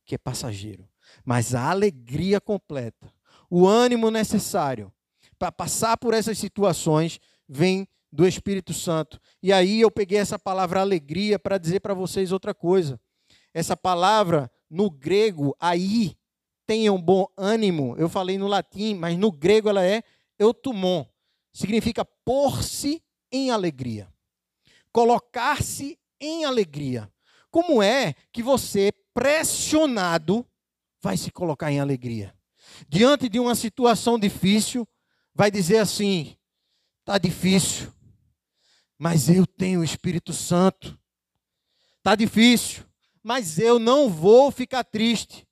que 0.05 0.15
é 0.15 0.17
passageiro. 0.17 0.85
Mas 1.23 1.55
a 1.55 1.71
alegria 1.71 2.41
completa, 2.41 3.09
o 3.49 3.65
ânimo 3.65 4.11
necessário 4.11 4.93
para 5.39 5.49
passar 5.49 5.95
por 5.95 6.13
essas 6.13 6.37
situações 6.37 7.21
vem 7.47 7.87
do 8.17 8.27
Espírito 8.27 8.73
Santo. 8.73 9.21
E 9.43 9.53
aí 9.53 9.79
eu 9.79 9.91
peguei 9.91 10.17
essa 10.17 10.39
palavra 10.39 10.81
alegria 10.81 11.37
para 11.37 11.59
dizer 11.59 11.81
para 11.81 11.93
vocês 11.93 12.31
outra 12.31 12.51
coisa. 12.51 12.99
Essa 13.53 13.77
palavra 13.77 14.49
no 14.67 14.89
grego, 14.89 15.55
aí, 15.59 16.17
tenham 16.65 16.99
bom 16.99 17.27
ânimo. 17.37 17.95
Eu 17.95 18.09
falei 18.09 18.39
no 18.39 18.47
latim, 18.47 18.95
mas 18.95 19.15
no 19.19 19.31
grego 19.31 19.69
ela 19.69 19.85
é 19.85 20.01
eutumon. 20.39 21.05
Significa 21.53 22.03
pôr-se 22.03 23.03
em 23.31 23.51
alegria. 23.51 24.11
Colocar-se 24.91 25.95
em 26.19 26.43
alegria. 26.43 27.07
Como 27.51 27.83
é 27.83 28.15
que 28.31 28.41
você, 28.41 28.91
pressionado, 29.13 30.43
vai 31.03 31.17
se 31.17 31.29
colocar 31.29 31.71
em 31.71 31.79
alegria? 31.79 32.33
Diante 32.89 33.29
de 33.29 33.39
uma 33.39 33.53
situação 33.53 34.17
difícil, 34.17 34.87
vai 35.35 35.51
dizer 35.51 35.77
assim: 35.77 36.35
está 37.01 37.19
difícil, 37.19 37.93
mas 38.97 39.29
eu 39.29 39.45
tenho 39.45 39.81
o 39.81 39.83
Espírito 39.83 40.33
Santo. 40.33 40.97
Está 41.97 42.15
difícil, 42.15 42.83
mas 43.21 43.59
eu 43.59 43.77
não 43.77 44.09
vou 44.09 44.49
ficar 44.51 44.83
triste. 44.83 45.45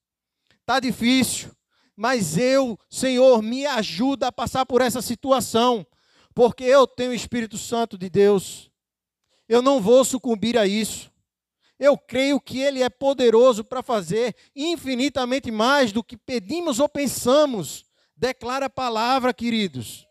Está 0.62 0.80
difícil, 0.80 1.52
mas 1.96 2.38
eu, 2.38 2.80
Senhor, 2.90 3.42
me 3.42 3.66
ajuda 3.66 4.28
a 4.28 4.32
passar 4.32 4.66
por 4.66 4.82
essa 4.82 5.02
situação, 5.02 5.86
porque 6.34 6.64
eu 6.64 6.88
tenho 6.88 7.12
o 7.12 7.16
Espírito 7.16 7.58
Santo 7.58 7.98
de 7.98 8.10
Deus. 8.10 8.72
Eu 9.48 9.62
não 9.62 9.80
vou 9.80 10.04
sucumbir 10.04 10.58
a 10.58 10.66
isso. 10.66 11.12
Eu 11.78 11.98
creio 11.98 12.40
que 12.40 12.60
Ele 12.60 12.82
é 12.82 12.90
poderoso 12.90 13.64
para 13.64 13.84
fazer 13.84 14.36
infinitamente 14.56 15.52
mais 15.52 15.92
do 15.92 16.04
que 16.04 16.18
pedimos 16.18 16.80
ou 16.80 16.90
pensamos. 16.90 17.86
Declara 18.16 18.68
a 18.68 18.70
palavra, 18.70 19.34
queridos. 19.34 20.08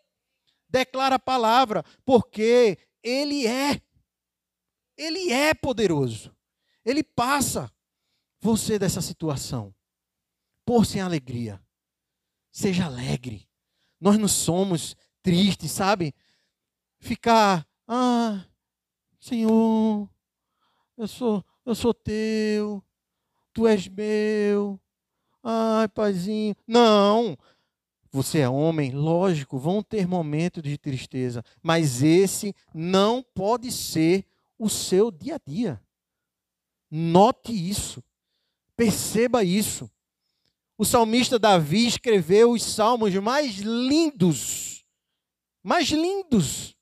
Declara 0.68 1.16
a 1.16 1.18
palavra, 1.18 1.84
porque 2.04 2.78
Ele 3.04 3.46
é. 3.46 3.80
Ele 4.96 5.30
é 5.30 5.52
poderoso. 5.54 6.34
Ele 6.84 7.04
passa 7.04 7.70
você 8.40 8.78
dessa 8.78 9.00
situação 9.00 9.74
pôr-se 10.64 10.98
em 10.98 11.02
alegria. 11.02 11.62
Seja 12.50 12.86
alegre. 12.86 13.48
Nós 14.00 14.18
não 14.18 14.28
somos 14.28 14.96
tristes, 15.22 15.70
sabe? 15.70 16.14
Ficar, 17.00 17.66
ah, 17.86 18.44
Senhor, 19.20 20.08
eu 20.96 21.08
sou, 21.08 21.44
eu 21.64 21.74
sou 21.74 21.92
teu, 21.92 22.82
tu 23.52 23.66
és 23.66 23.88
meu. 23.88 24.80
Ai, 25.42 25.88
paizinho. 25.88 26.54
Não. 26.66 27.36
Você 28.14 28.38
é 28.38 28.48
homem, 28.48 28.92
lógico, 28.92 29.58
vão 29.58 29.82
ter 29.82 30.06
momentos 30.06 30.62
de 30.62 30.78
tristeza, 30.78 31.44
mas 31.60 32.00
esse 32.00 32.54
não 32.72 33.20
pode 33.34 33.72
ser 33.72 34.24
o 34.56 34.68
seu 34.68 35.10
dia 35.10 35.34
a 35.34 35.40
dia. 35.44 35.82
Note 36.88 37.50
isso. 37.52 38.04
Perceba 38.76 39.42
isso. 39.42 39.90
O 40.78 40.84
salmista 40.84 41.40
Davi 41.40 41.88
escreveu 41.88 42.52
os 42.52 42.62
salmos 42.62 43.12
mais 43.16 43.56
lindos, 43.56 44.84
mais 45.60 45.88
lindos, 45.88 46.76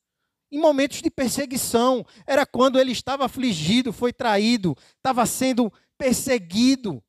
em 0.51 0.59
momentos 0.59 1.01
de 1.01 1.11
perseguição. 1.11 2.05
Era 2.27 2.45
quando 2.45 2.79
ele 2.79 2.93
estava 2.93 3.25
afligido, 3.25 3.91
foi 3.91 4.13
traído, 4.13 4.77
estava 4.99 5.25
sendo 5.25 5.73
perseguido, 5.97 7.03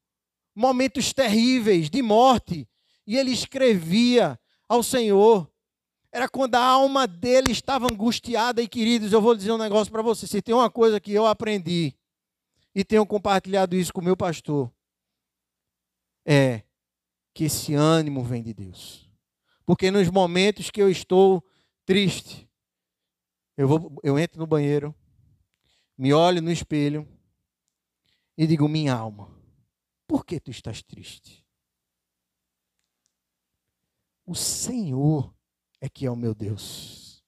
momentos 0.55 1.11
terríveis 1.11 1.89
de 1.89 2.01
morte. 2.01 2.65
E 3.05 3.17
ele 3.17 3.31
escrevia 3.31 4.39
ao 4.67 4.81
Senhor. 4.81 5.49
Era 6.11 6.29
quando 6.29 6.55
a 6.55 6.63
alma 6.63 7.07
dele 7.07 7.51
estava 7.51 7.87
angustiada. 7.91 8.61
E 8.61 8.67
queridos, 8.67 9.11
eu 9.11 9.21
vou 9.21 9.35
dizer 9.35 9.51
um 9.51 9.57
negócio 9.57 9.91
para 9.91 10.01
vocês. 10.01 10.29
Se 10.29 10.41
tem 10.41 10.53
uma 10.53 10.69
coisa 10.69 10.99
que 10.99 11.11
eu 11.11 11.25
aprendi 11.25 11.93
e 12.73 12.83
tenho 12.83 13.05
compartilhado 13.05 13.75
isso 13.75 13.93
com 13.93 14.01
o 14.01 14.03
meu 14.03 14.15
pastor, 14.15 14.71
é 16.25 16.63
que 17.33 17.45
esse 17.45 17.73
ânimo 17.73 18.23
vem 18.23 18.43
de 18.43 18.53
Deus. 18.53 19.09
Porque 19.65 19.89
nos 19.89 20.09
momentos 20.09 20.69
que 20.69 20.81
eu 20.81 20.89
estou 20.89 21.43
triste, 21.85 22.49
eu, 23.57 23.67
vou, 23.67 23.99
eu 24.03 24.17
entro 24.17 24.39
no 24.39 24.47
banheiro, 24.47 24.95
me 25.97 26.13
olho 26.13 26.41
no 26.41 26.51
espelho 26.51 27.07
e 28.37 28.45
digo: 28.47 28.67
Minha 28.67 28.93
alma, 28.93 29.29
por 30.07 30.25
que 30.25 30.39
tu 30.39 30.51
estás 30.51 30.81
triste? 30.81 31.42
O 34.25 34.35
Senhor 34.35 35.33
é 35.81 35.89
que 35.89 36.05
é 36.05 36.11
o 36.11 36.15
meu 36.15 36.33
Deus. 36.33 37.23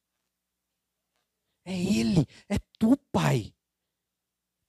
É 1.65 1.73
Ele, 1.73 2.25
é 2.47 2.57
tu, 2.77 2.97
Pai. 3.11 3.53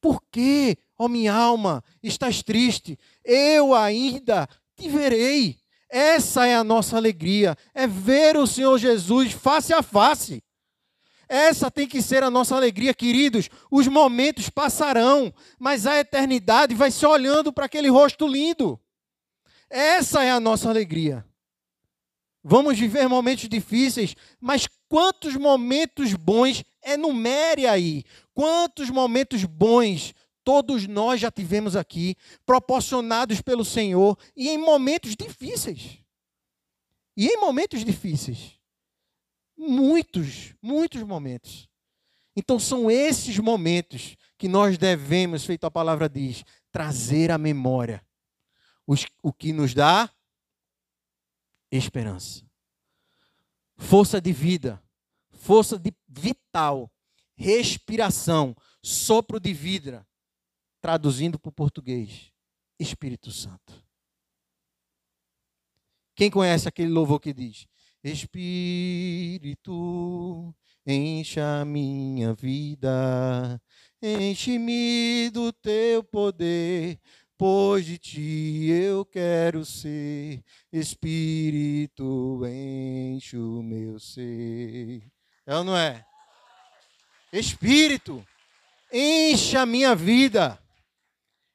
Por 0.00 0.22
que, 0.30 0.76
ó 0.98 1.08
minha 1.08 1.34
alma, 1.34 1.84
estás 2.02 2.42
triste? 2.42 2.98
Eu 3.24 3.74
ainda 3.74 4.48
te 4.76 4.88
verei. 4.88 5.58
Essa 5.88 6.46
é 6.46 6.54
a 6.54 6.64
nossa 6.64 6.96
alegria, 6.96 7.56
é 7.72 7.86
ver 7.86 8.36
o 8.36 8.46
Senhor 8.46 8.76
Jesus 8.76 9.32
face 9.32 9.72
a 9.72 9.82
face. 9.82 10.42
Essa 11.28 11.70
tem 11.70 11.88
que 11.88 12.00
ser 12.00 12.22
a 12.22 12.30
nossa 12.30 12.54
alegria, 12.54 12.94
queridos. 12.94 13.48
Os 13.70 13.86
momentos 13.88 14.48
passarão, 14.48 15.32
mas 15.58 15.86
a 15.86 15.98
eternidade 15.98 16.74
vai 16.74 16.90
se 16.90 17.04
olhando 17.04 17.52
para 17.52 17.66
aquele 17.66 17.88
rosto 17.88 18.26
lindo. 18.26 18.80
Essa 19.68 20.22
é 20.22 20.30
a 20.30 20.40
nossa 20.40 20.68
alegria. 20.68 21.24
Vamos 22.48 22.78
viver 22.78 23.08
momentos 23.08 23.48
difíceis, 23.48 24.14
mas 24.40 24.68
quantos 24.88 25.34
momentos 25.34 26.14
bons, 26.14 26.62
enumere 26.80 27.66
aí. 27.66 28.04
Quantos 28.32 28.88
momentos 28.88 29.42
bons 29.44 30.14
todos 30.44 30.86
nós 30.86 31.20
já 31.20 31.28
tivemos 31.28 31.74
aqui, 31.74 32.14
proporcionados 32.46 33.40
pelo 33.40 33.64
Senhor, 33.64 34.16
e 34.36 34.48
em 34.48 34.58
momentos 34.58 35.16
difíceis. 35.16 35.98
E 37.16 37.26
em 37.26 37.36
momentos 37.40 37.84
difíceis. 37.84 38.52
Muitos, 39.58 40.54
muitos 40.62 41.02
momentos. 41.02 41.68
Então 42.36 42.60
são 42.60 42.88
esses 42.88 43.40
momentos 43.40 44.16
que 44.38 44.46
nós 44.46 44.78
devemos, 44.78 45.44
feito 45.44 45.64
a 45.64 45.70
palavra 45.70 46.08
diz, 46.08 46.44
trazer 46.70 47.32
à 47.32 47.38
memória 47.38 48.06
os, 48.86 49.04
o 49.20 49.32
que 49.32 49.52
nos 49.52 49.74
dá 49.74 50.08
esperança, 51.70 52.44
força 53.76 54.20
de 54.20 54.32
vida, 54.32 54.82
força 55.30 55.78
de 55.78 55.92
vital, 56.08 56.90
respiração, 57.36 58.56
sopro 58.82 59.38
de 59.38 59.52
vida, 59.52 60.06
traduzindo 60.80 61.38
para 61.38 61.48
o 61.48 61.52
português, 61.52 62.32
Espírito 62.78 63.30
Santo. 63.30 63.84
Quem 66.14 66.30
conhece 66.30 66.68
aquele 66.68 66.90
louvor 66.90 67.20
que 67.20 67.32
diz: 67.32 67.66
Espírito, 68.02 69.74
encha 70.86 71.64
minha 71.64 72.32
vida, 72.34 73.60
enche-me 74.00 75.28
do 75.30 75.52
teu 75.52 76.04
poder, 76.04 77.00
pois 77.38 77.84
de 77.84 77.98
ti 77.98 78.68
eu 78.70 79.04
quero 79.04 79.64
ser. 79.64 80.42
Espírito, 80.72 82.42
enche 82.46 83.36
o 83.36 83.62
meu 83.62 83.98
ser. 83.98 85.02
É 85.46 85.56
ou 85.56 85.64
não 85.64 85.76
é? 85.76 86.04
Espírito, 87.32 88.26
encha 88.92 89.62
a 89.62 89.66
minha 89.66 89.94
vida. 89.94 90.58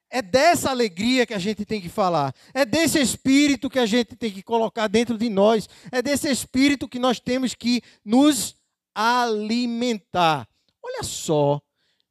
É 0.10 0.22
dessa 0.22 0.70
alegria 0.70 1.26
que 1.26 1.34
a 1.34 1.40
gente 1.40 1.64
tem 1.64 1.80
que 1.80 1.88
falar. 1.88 2.36
É 2.54 2.66
desse 2.66 3.00
espírito 3.00 3.70
que 3.70 3.80
a 3.80 3.86
gente 3.86 4.16
tem 4.16 4.30
que 4.30 4.44
colocar 4.44 4.88
dentro 4.88 5.18
de 5.18 5.30
nós. 5.30 5.70
É 5.90 6.02
desse 6.02 6.30
espírito 6.30 6.88
que 6.88 7.00
nós 7.00 7.20
temos 7.20 7.56
que 7.56 7.82
nos 8.04 8.56
alimentar. 8.94 10.48
Olha 10.84 11.02
só, 11.02 11.62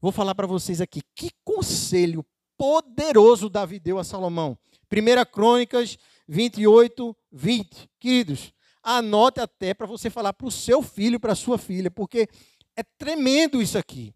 vou 0.00 0.10
falar 0.10 0.34
para 0.34 0.46
vocês 0.46 0.80
aqui 0.80 1.02
que 1.14 1.30
conselho 1.44 2.24
poderoso 2.60 3.48
Davi 3.48 3.80
deu 3.80 3.98
a 3.98 4.04
Salomão. 4.04 4.58
1 4.92 5.32
Crônicas 5.32 5.96
28, 6.28 7.16
20. 7.32 7.88
Queridos, 7.98 8.52
anote 8.82 9.40
até 9.40 9.72
para 9.72 9.86
você 9.86 10.10
falar 10.10 10.34
para 10.34 10.46
o 10.46 10.50
seu 10.50 10.82
filho, 10.82 11.18
para 11.18 11.32
a 11.32 11.36
sua 11.36 11.56
filha, 11.56 11.90
porque 11.90 12.28
é 12.76 12.82
tremendo 12.82 13.62
isso 13.62 13.78
aqui. 13.78 14.14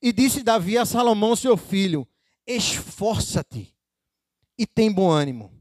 E 0.00 0.14
disse 0.14 0.42
Davi 0.42 0.78
a 0.78 0.86
Salomão, 0.86 1.36
seu 1.36 1.58
filho: 1.58 2.08
esforça-te 2.46 3.76
e 4.56 4.66
tem 4.66 4.90
bom 4.90 5.10
ânimo. 5.10 5.52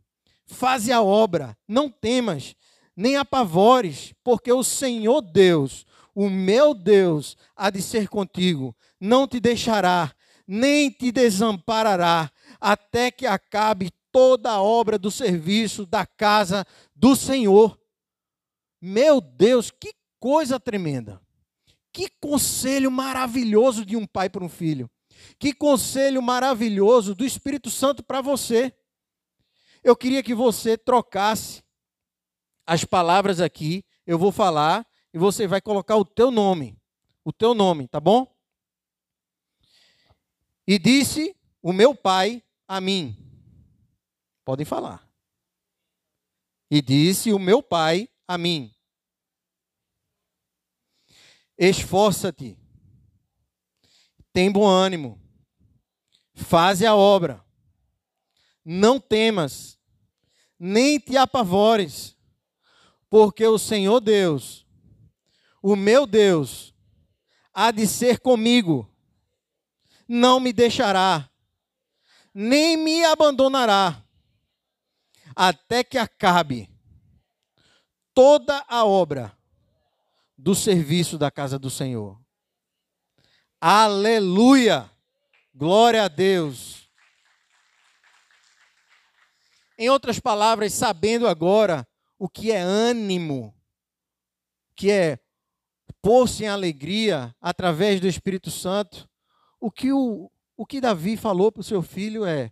Faze 0.45 0.93
a 0.93 1.01
obra, 1.01 1.57
não 1.67 1.89
temas, 1.89 2.55
nem 2.95 3.17
apavores, 3.17 4.13
porque 4.23 4.49
o 4.49 4.63
Senhor 4.63 5.19
Deus, 5.19 5.85
o 6.15 6.29
meu 6.29 6.73
Deus, 6.73 7.35
há 7.53 7.69
de 7.69 7.81
ser 7.81 8.07
contigo, 8.07 8.73
não 8.97 9.27
te 9.27 9.41
deixará, 9.41 10.15
nem 10.47 10.89
te 10.89 11.11
desamparará, 11.11 12.31
até 12.59 13.11
que 13.11 13.25
acabe 13.25 13.91
toda 14.11 14.51
a 14.51 14.61
obra 14.61 14.97
do 14.97 15.11
serviço 15.11 15.85
da 15.85 16.05
casa 16.05 16.65
do 16.95 17.15
Senhor. 17.15 17.77
Meu 18.81 19.19
Deus, 19.19 19.69
que 19.69 19.93
coisa 20.19 20.59
tremenda! 20.59 21.21
Que 21.91 22.09
conselho 22.21 22.91
maravilhoso 22.91 23.83
de 23.83 23.97
um 23.97 24.05
pai 24.05 24.29
para 24.29 24.43
um 24.43 24.49
filho. 24.49 24.89
Que 25.39 25.51
conselho 25.51 26.21
maravilhoso 26.21 27.15
do 27.15 27.25
Espírito 27.25 27.69
Santo 27.69 28.03
para 28.03 28.21
você. 28.21 28.71
Eu 29.83 29.95
queria 29.95 30.21
que 30.21 30.35
você 30.35 30.77
trocasse 30.77 31.63
as 32.67 32.85
palavras 32.85 33.39
aqui. 33.41 33.83
Eu 34.05 34.19
vou 34.19 34.31
falar 34.31 34.85
e 35.13 35.17
você 35.17 35.47
vai 35.47 35.59
colocar 35.59 35.95
o 35.95 36.05
teu 36.05 36.29
nome. 36.29 36.77
O 37.25 37.33
teu 37.33 37.53
nome, 37.55 37.87
tá 37.87 37.99
bom? 37.99 38.36
E 40.67 40.77
disse 40.77 41.35
o 41.61 41.71
meu 41.71 41.95
pai 41.95 42.43
a 42.67 42.81
mim. 42.81 43.17
Podem 44.43 44.65
falar. 44.65 45.07
E 46.69 46.81
disse 46.81 47.31
o 47.31 47.39
meu 47.39 47.63
pai 47.63 48.09
a 48.27 48.37
mim: 48.37 48.73
Esforça-te. 51.57 52.57
Tem 54.33 54.51
bom 54.51 54.67
ânimo, 54.67 55.19
faze 56.35 56.85
a 56.85 56.95
obra, 56.95 57.43
não 58.63 58.99
temas, 58.99 59.79
nem 60.59 60.99
te 60.99 61.17
apavores, 61.17 62.15
porque 63.09 63.43
o 63.47 63.57
Senhor 63.57 63.99
Deus, 63.99 64.67
o 65.59 65.75
meu 65.75 66.05
Deus, 66.05 66.71
há 67.51 67.71
de 67.71 67.87
ser 67.87 68.19
comigo, 68.19 68.87
não 70.07 70.39
me 70.39 70.53
deixará, 70.53 71.29
nem 72.33 72.77
me 72.77 73.03
abandonará, 73.05 74.03
até 75.35 75.83
que 75.83 75.97
acabe 75.97 76.69
toda 78.13 78.65
a 78.67 78.85
obra 78.85 79.35
do 80.37 80.55
serviço 80.55 81.17
da 81.17 81.29
casa 81.29 81.59
do 81.59 81.69
Senhor. 81.69 82.19
Aleluia! 83.59 84.89
Glória 85.53 86.03
a 86.03 86.07
Deus. 86.07 86.87
Em 89.77 89.89
outras 89.89 90.19
palavras, 90.19 90.73
sabendo 90.73 91.27
agora 91.27 91.87
o 92.19 92.29
que 92.29 92.51
é 92.51 92.59
ânimo, 92.59 93.55
que 94.75 94.91
é 94.91 95.19
pôr-se 96.01 96.43
em 96.43 96.47
alegria 96.47 97.35
através 97.41 97.99
do 97.99 98.07
Espírito 98.07 98.49
Santo, 98.51 99.06
o 99.59 99.71
que, 99.71 99.91
o, 99.91 100.31
o 100.55 100.65
que 100.65 100.81
Davi 100.81 101.17
falou 101.17 101.51
para 101.51 101.61
o 101.61 101.63
seu 101.63 101.81
filho 101.81 102.25
é: 102.25 102.51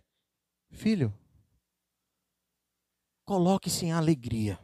Filho, 0.70 1.12
coloque-se 3.24 3.86
em 3.86 3.92
alegria 3.92 4.58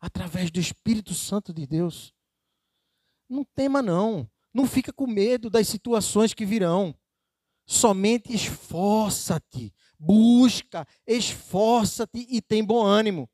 através 0.00 0.50
do 0.50 0.60
Espírito 0.60 1.14
Santo 1.14 1.52
de 1.52 1.66
Deus. 1.66 2.12
Não 3.28 3.44
tema, 3.44 3.82
não. 3.82 4.28
Não 4.52 4.66
fica 4.66 4.92
com 4.92 5.06
medo 5.06 5.50
das 5.50 5.68
situações 5.68 6.32
que 6.32 6.46
virão. 6.46 6.94
Somente 7.66 8.32
esforça-te, 8.32 9.74
busca, 9.98 10.86
esforça-te 11.06 12.26
e 12.30 12.40
tem 12.40 12.64
bom 12.64 12.82
ânimo. 12.82 13.28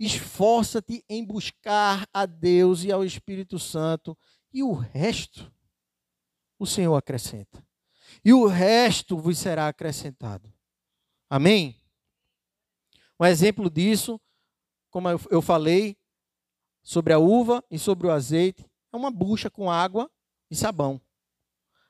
Esforça-te 0.00 1.04
em 1.08 1.24
buscar 1.24 2.08
a 2.12 2.24
Deus 2.24 2.84
e 2.84 2.90
ao 2.90 3.04
Espírito 3.04 3.58
Santo, 3.58 4.16
e 4.52 4.62
o 4.62 4.72
resto 4.72 5.53
o 6.64 6.66
Senhor 6.66 6.96
acrescenta. 6.96 7.64
E 8.24 8.32
o 8.32 8.46
resto 8.46 9.16
vos 9.16 9.38
será 9.38 9.68
acrescentado. 9.68 10.52
Amém? 11.28 11.80
Um 13.20 13.24
exemplo 13.24 13.70
disso, 13.70 14.20
como 14.90 15.08
eu 15.08 15.42
falei, 15.42 15.96
sobre 16.82 17.12
a 17.12 17.18
uva 17.18 17.64
e 17.70 17.78
sobre 17.78 18.06
o 18.06 18.10
azeite, 18.10 18.68
é 18.92 18.96
uma 18.96 19.10
bucha 19.10 19.50
com 19.50 19.70
água 19.70 20.10
e 20.50 20.56
sabão. 20.56 21.00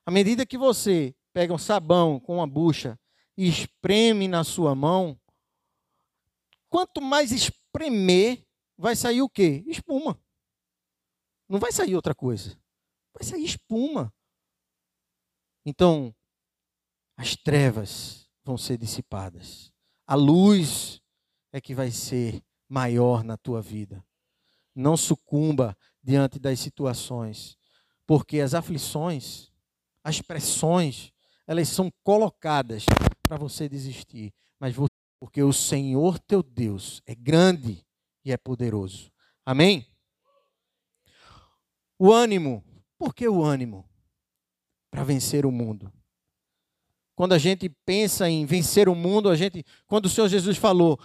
À 0.04 0.10
medida 0.10 0.46
que 0.46 0.58
você 0.58 1.14
pega 1.32 1.52
um 1.52 1.58
sabão 1.58 2.20
com 2.20 2.36
uma 2.36 2.46
bucha 2.46 2.98
e 3.36 3.48
espreme 3.48 4.28
na 4.28 4.44
sua 4.44 4.74
mão, 4.74 5.18
quanto 6.68 7.00
mais 7.00 7.32
espremer, 7.32 8.44
vai 8.76 8.94
sair 8.96 9.22
o 9.22 9.28
quê? 9.28 9.64
Espuma. 9.66 10.20
Não 11.48 11.58
vai 11.58 11.72
sair 11.72 11.94
outra 11.94 12.14
coisa. 12.14 12.58
Vai 13.12 13.22
sair 13.22 13.44
espuma. 13.44 14.12
Então, 15.64 16.14
as 17.16 17.36
trevas 17.36 18.28
vão 18.44 18.58
ser 18.58 18.76
dissipadas. 18.76 19.72
A 20.06 20.14
luz 20.14 21.00
é 21.52 21.60
que 21.60 21.74
vai 21.74 21.90
ser 21.90 22.42
maior 22.68 23.24
na 23.24 23.36
tua 23.36 23.62
vida. 23.62 24.04
Não 24.74 24.96
sucumba 24.96 25.76
diante 26.02 26.38
das 26.38 26.60
situações, 26.60 27.56
porque 28.06 28.40
as 28.40 28.52
aflições, 28.52 29.52
as 30.02 30.20
pressões, 30.20 31.12
elas 31.46 31.68
são 31.68 31.90
colocadas 32.02 32.84
para 33.22 33.36
você 33.36 33.68
desistir, 33.68 34.34
mas 34.58 34.74
porque 35.18 35.42
o 35.42 35.52
Senhor 35.52 36.18
teu 36.18 36.42
Deus 36.42 37.00
é 37.06 37.14
grande 37.14 37.86
e 38.24 38.32
é 38.32 38.36
poderoso. 38.36 39.10
Amém? 39.46 39.86
O 41.98 42.12
ânimo. 42.12 42.62
Por 42.98 43.14
que 43.14 43.28
o 43.28 43.42
ânimo? 43.42 43.88
Para 44.94 45.02
vencer 45.02 45.44
o 45.44 45.50
mundo. 45.50 45.92
Quando 47.16 47.32
a 47.32 47.38
gente 47.38 47.68
pensa 47.68 48.30
em 48.30 48.46
vencer 48.46 48.88
o 48.88 48.94
mundo, 48.94 49.28
a 49.28 49.34
gente, 49.34 49.64
quando 49.88 50.06
o 50.06 50.08
Senhor 50.08 50.28
Jesus 50.28 50.56
falou, 50.56 51.00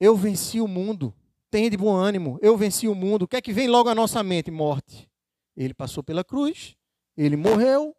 eu 0.00 0.16
venci 0.16 0.60
o 0.60 0.66
mundo, 0.66 1.14
tenha 1.48 1.70
de 1.70 1.76
bom 1.76 1.94
ânimo, 1.94 2.40
eu 2.42 2.56
venci 2.56 2.88
o 2.88 2.94
mundo, 2.94 3.22
o 3.22 3.28
que 3.28 3.36
é 3.36 3.40
que 3.40 3.52
vem 3.52 3.68
logo 3.68 3.88
à 3.88 3.94
nossa 3.94 4.20
mente? 4.20 4.50
Morte. 4.50 5.08
Ele 5.56 5.72
passou 5.72 6.02
pela 6.02 6.24
cruz, 6.24 6.76
ele 7.16 7.36
morreu, 7.36 7.96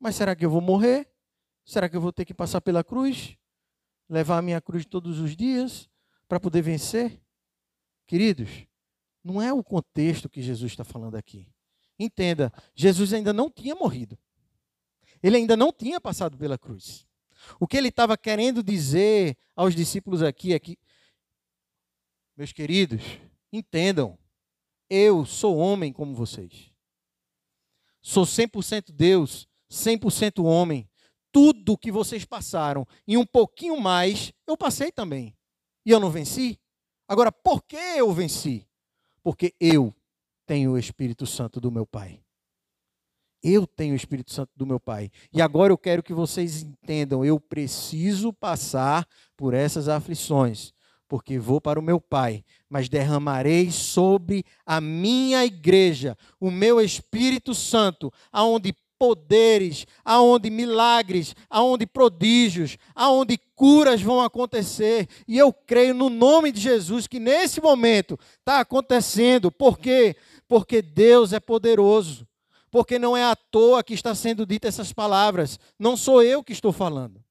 mas 0.00 0.16
será 0.16 0.34
que 0.34 0.44
eu 0.44 0.50
vou 0.50 0.60
morrer? 0.60 1.08
Será 1.64 1.88
que 1.88 1.96
eu 1.96 2.00
vou 2.00 2.12
ter 2.12 2.24
que 2.24 2.34
passar 2.34 2.60
pela 2.60 2.82
cruz? 2.82 3.36
Levar 4.08 4.38
a 4.38 4.42
minha 4.42 4.60
cruz 4.60 4.84
todos 4.84 5.20
os 5.20 5.36
dias 5.36 5.88
para 6.26 6.40
poder 6.40 6.62
vencer? 6.62 7.22
Queridos, 8.04 8.66
não 9.22 9.40
é 9.40 9.52
o 9.52 9.62
contexto 9.62 10.28
que 10.28 10.42
Jesus 10.42 10.72
está 10.72 10.82
falando 10.82 11.14
aqui. 11.14 11.46
Entenda, 12.02 12.50
Jesus 12.74 13.12
ainda 13.12 13.30
não 13.30 13.50
tinha 13.50 13.74
morrido. 13.74 14.18
Ele 15.22 15.36
ainda 15.36 15.54
não 15.54 15.70
tinha 15.70 16.00
passado 16.00 16.38
pela 16.38 16.56
cruz. 16.56 17.06
O 17.60 17.66
que 17.66 17.76
ele 17.76 17.88
estava 17.88 18.16
querendo 18.16 18.62
dizer 18.62 19.36
aos 19.54 19.74
discípulos 19.74 20.22
aqui 20.22 20.54
é 20.54 20.58
que, 20.58 20.78
meus 22.34 22.52
queridos, 22.52 23.02
entendam, 23.52 24.18
eu 24.88 25.26
sou 25.26 25.58
homem 25.58 25.92
como 25.92 26.14
vocês. 26.14 26.72
Sou 28.00 28.24
100% 28.24 28.92
Deus, 28.92 29.46
100% 29.70 30.42
homem. 30.42 30.88
Tudo 31.30 31.76
que 31.76 31.92
vocês 31.92 32.24
passaram 32.24 32.88
e 33.06 33.18
um 33.18 33.26
pouquinho 33.26 33.78
mais, 33.78 34.32
eu 34.46 34.56
passei 34.56 34.90
também. 34.90 35.36
E 35.84 35.90
eu 35.90 36.00
não 36.00 36.10
venci? 36.10 36.58
Agora, 37.06 37.30
por 37.30 37.62
que 37.62 37.76
eu 37.76 38.10
venci? 38.10 38.66
Porque 39.22 39.54
eu 39.60 39.94
tenho 40.50 40.72
o 40.72 40.78
Espírito 40.78 41.28
Santo 41.28 41.60
do 41.60 41.70
meu 41.70 41.86
Pai. 41.86 42.18
Eu 43.40 43.68
tenho 43.68 43.92
o 43.92 43.96
Espírito 43.96 44.32
Santo 44.32 44.50
do 44.56 44.66
meu 44.66 44.80
Pai. 44.80 45.08
E 45.32 45.40
agora 45.40 45.72
eu 45.72 45.78
quero 45.78 46.02
que 46.02 46.12
vocês 46.12 46.64
entendam: 46.64 47.24
eu 47.24 47.38
preciso 47.38 48.32
passar 48.32 49.06
por 49.36 49.54
essas 49.54 49.88
aflições, 49.88 50.72
porque 51.06 51.38
vou 51.38 51.60
para 51.60 51.78
o 51.78 51.82
meu 51.82 52.00
Pai, 52.00 52.44
mas 52.68 52.88
derramarei 52.88 53.70
sobre 53.70 54.44
a 54.66 54.80
minha 54.80 55.44
igreja 55.44 56.18
o 56.40 56.50
meu 56.50 56.80
Espírito 56.80 57.54
Santo, 57.54 58.12
aonde 58.32 58.74
poderes, 59.00 59.86
aonde 60.04 60.50
milagres, 60.50 61.34
aonde 61.48 61.86
prodígios, 61.86 62.76
aonde 62.94 63.38
curas 63.54 64.02
vão 64.02 64.20
acontecer. 64.20 65.08
E 65.26 65.38
eu 65.38 65.54
creio 65.54 65.94
no 65.94 66.10
nome 66.10 66.52
de 66.52 66.60
Jesus 66.60 67.06
que 67.06 67.18
nesse 67.18 67.62
momento 67.62 68.18
está 68.40 68.60
acontecendo. 68.60 69.50
Por 69.50 69.78
quê? 69.78 70.14
Porque 70.50 70.82
Deus 70.82 71.32
é 71.32 71.38
poderoso. 71.38 72.26
Porque 72.72 72.98
não 72.98 73.16
é 73.16 73.22
à 73.22 73.36
toa 73.36 73.84
que 73.84 73.94
está 73.94 74.16
sendo 74.16 74.44
dita 74.44 74.66
essas 74.66 74.92
palavras. 74.92 75.60
Não 75.78 75.96
sou 75.96 76.24
eu 76.24 76.42
que 76.42 76.52
estou 76.52 76.72
falando. 76.72 77.24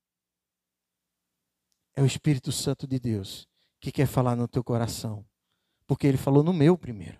É 1.94 2.02
o 2.02 2.06
Espírito 2.06 2.50
Santo 2.50 2.88
de 2.88 2.98
Deus 2.98 3.46
que 3.78 3.92
quer 3.92 4.08
falar 4.08 4.38
no 4.38 4.48
teu 4.48 4.64
coração. 4.64 5.26
Porque 5.86 6.08
ele 6.08 6.16
falou 6.16 6.42
no 6.44 6.54
meu 6.54 6.78
primeiro. 6.78 7.20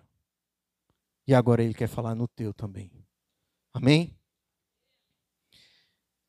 E 1.26 1.34
agora 1.34 1.62
ele 1.62 1.74
quer 1.74 1.86
falar 1.86 2.14
no 2.14 2.26
teu 2.26 2.54
também. 2.54 2.90
Amém? 3.70 4.16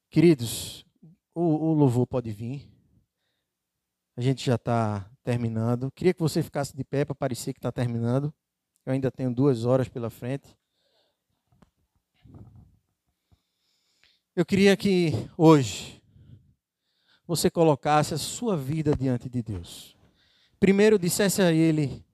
Queridos, 0.09 0.85
o, 1.33 1.43
o 1.43 1.73
louvor 1.73 2.05
pode 2.05 2.29
vir. 2.29 2.69
A 4.17 4.21
gente 4.21 4.45
já 4.45 4.55
está 4.55 5.09
terminando. 5.23 5.89
Queria 5.93 6.13
que 6.13 6.19
você 6.19 6.43
ficasse 6.43 6.75
de 6.75 6.83
pé 6.83 7.05
para 7.05 7.15
parecer 7.15 7.53
que 7.53 7.59
está 7.59 7.71
terminando. 7.71 8.33
Eu 8.85 8.93
ainda 8.93 9.11
tenho 9.11 9.33
duas 9.33 9.65
horas 9.65 9.87
pela 9.87 10.09
frente. 10.09 10.57
Eu 14.35 14.45
queria 14.45 14.75
que 14.75 15.11
hoje 15.37 16.01
você 17.27 17.49
colocasse 17.49 18.13
a 18.13 18.17
sua 18.17 18.57
vida 18.57 18.95
diante 18.95 19.29
de 19.29 19.41
Deus. 19.41 19.95
Primeiro 20.59 20.99
dissesse 20.99 21.41
a 21.41 21.51
Ele: 21.51 22.05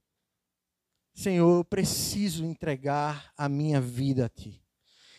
Senhor, 1.13 1.57
eu 1.57 1.65
preciso 1.65 2.45
entregar 2.45 3.33
a 3.35 3.49
minha 3.49 3.81
vida 3.81 4.25
a 4.25 4.29
Ti. 4.29 4.63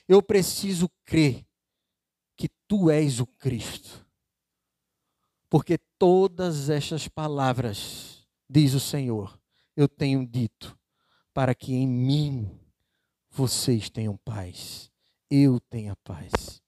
Eu 0.07 0.23
preciso 0.23 0.89
crer 1.05 1.45
que 2.37 2.49
tu 2.69 2.91
és 2.91 3.19
o 3.19 3.27
Cristo. 3.27 4.07
Porque 5.51 5.79
todas 5.99 6.71
estas 6.71 7.09
palavras, 7.09 8.25
diz 8.49 8.75
o 8.75 8.81
Senhor, 8.81 9.41
eu 9.75 9.89
tenho 9.89 10.25
dito, 10.25 10.78
para 11.39 11.55
que 11.55 11.73
em 11.73 11.87
mim 11.87 12.51
vocês 13.31 13.89
tenham 13.89 14.17
paz, 14.17 14.91
eu 15.31 15.61
tenha 15.61 15.95
paz. 16.03 16.61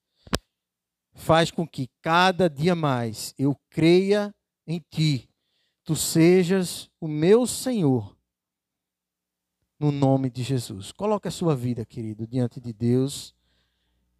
Faz 1.13 1.51
com 1.51 1.67
que 1.67 1.91
cada 2.01 2.49
dia 2.49 2.77
mais 2.77 3.35
eu 3.37 3.59
creia 3.69 4.33
em 4.65 4.81
Ti, 4.89 5.29
Tu 5.83 5.97
sejas 5.97 6.89
o 7.01 7.09
meu 7.09 7.49
Senhor, 7.49 8.17
no 9.77 9.91
nome 9.91 10.31
de 10.31 10.45
Jesus. 10.45 10.93
Coloque 10.93 11.27
a 11.27 11.33
sua 11.33 11.57
vida, 11.57 11.85
querido, 11.85 12.25
diante 12.25 12.61
de 12.61 12.73
Deus. 12.73 13.35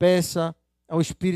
Peça 0.01 0.53
ao 0.89 1.01
Espírito 1.01 1.29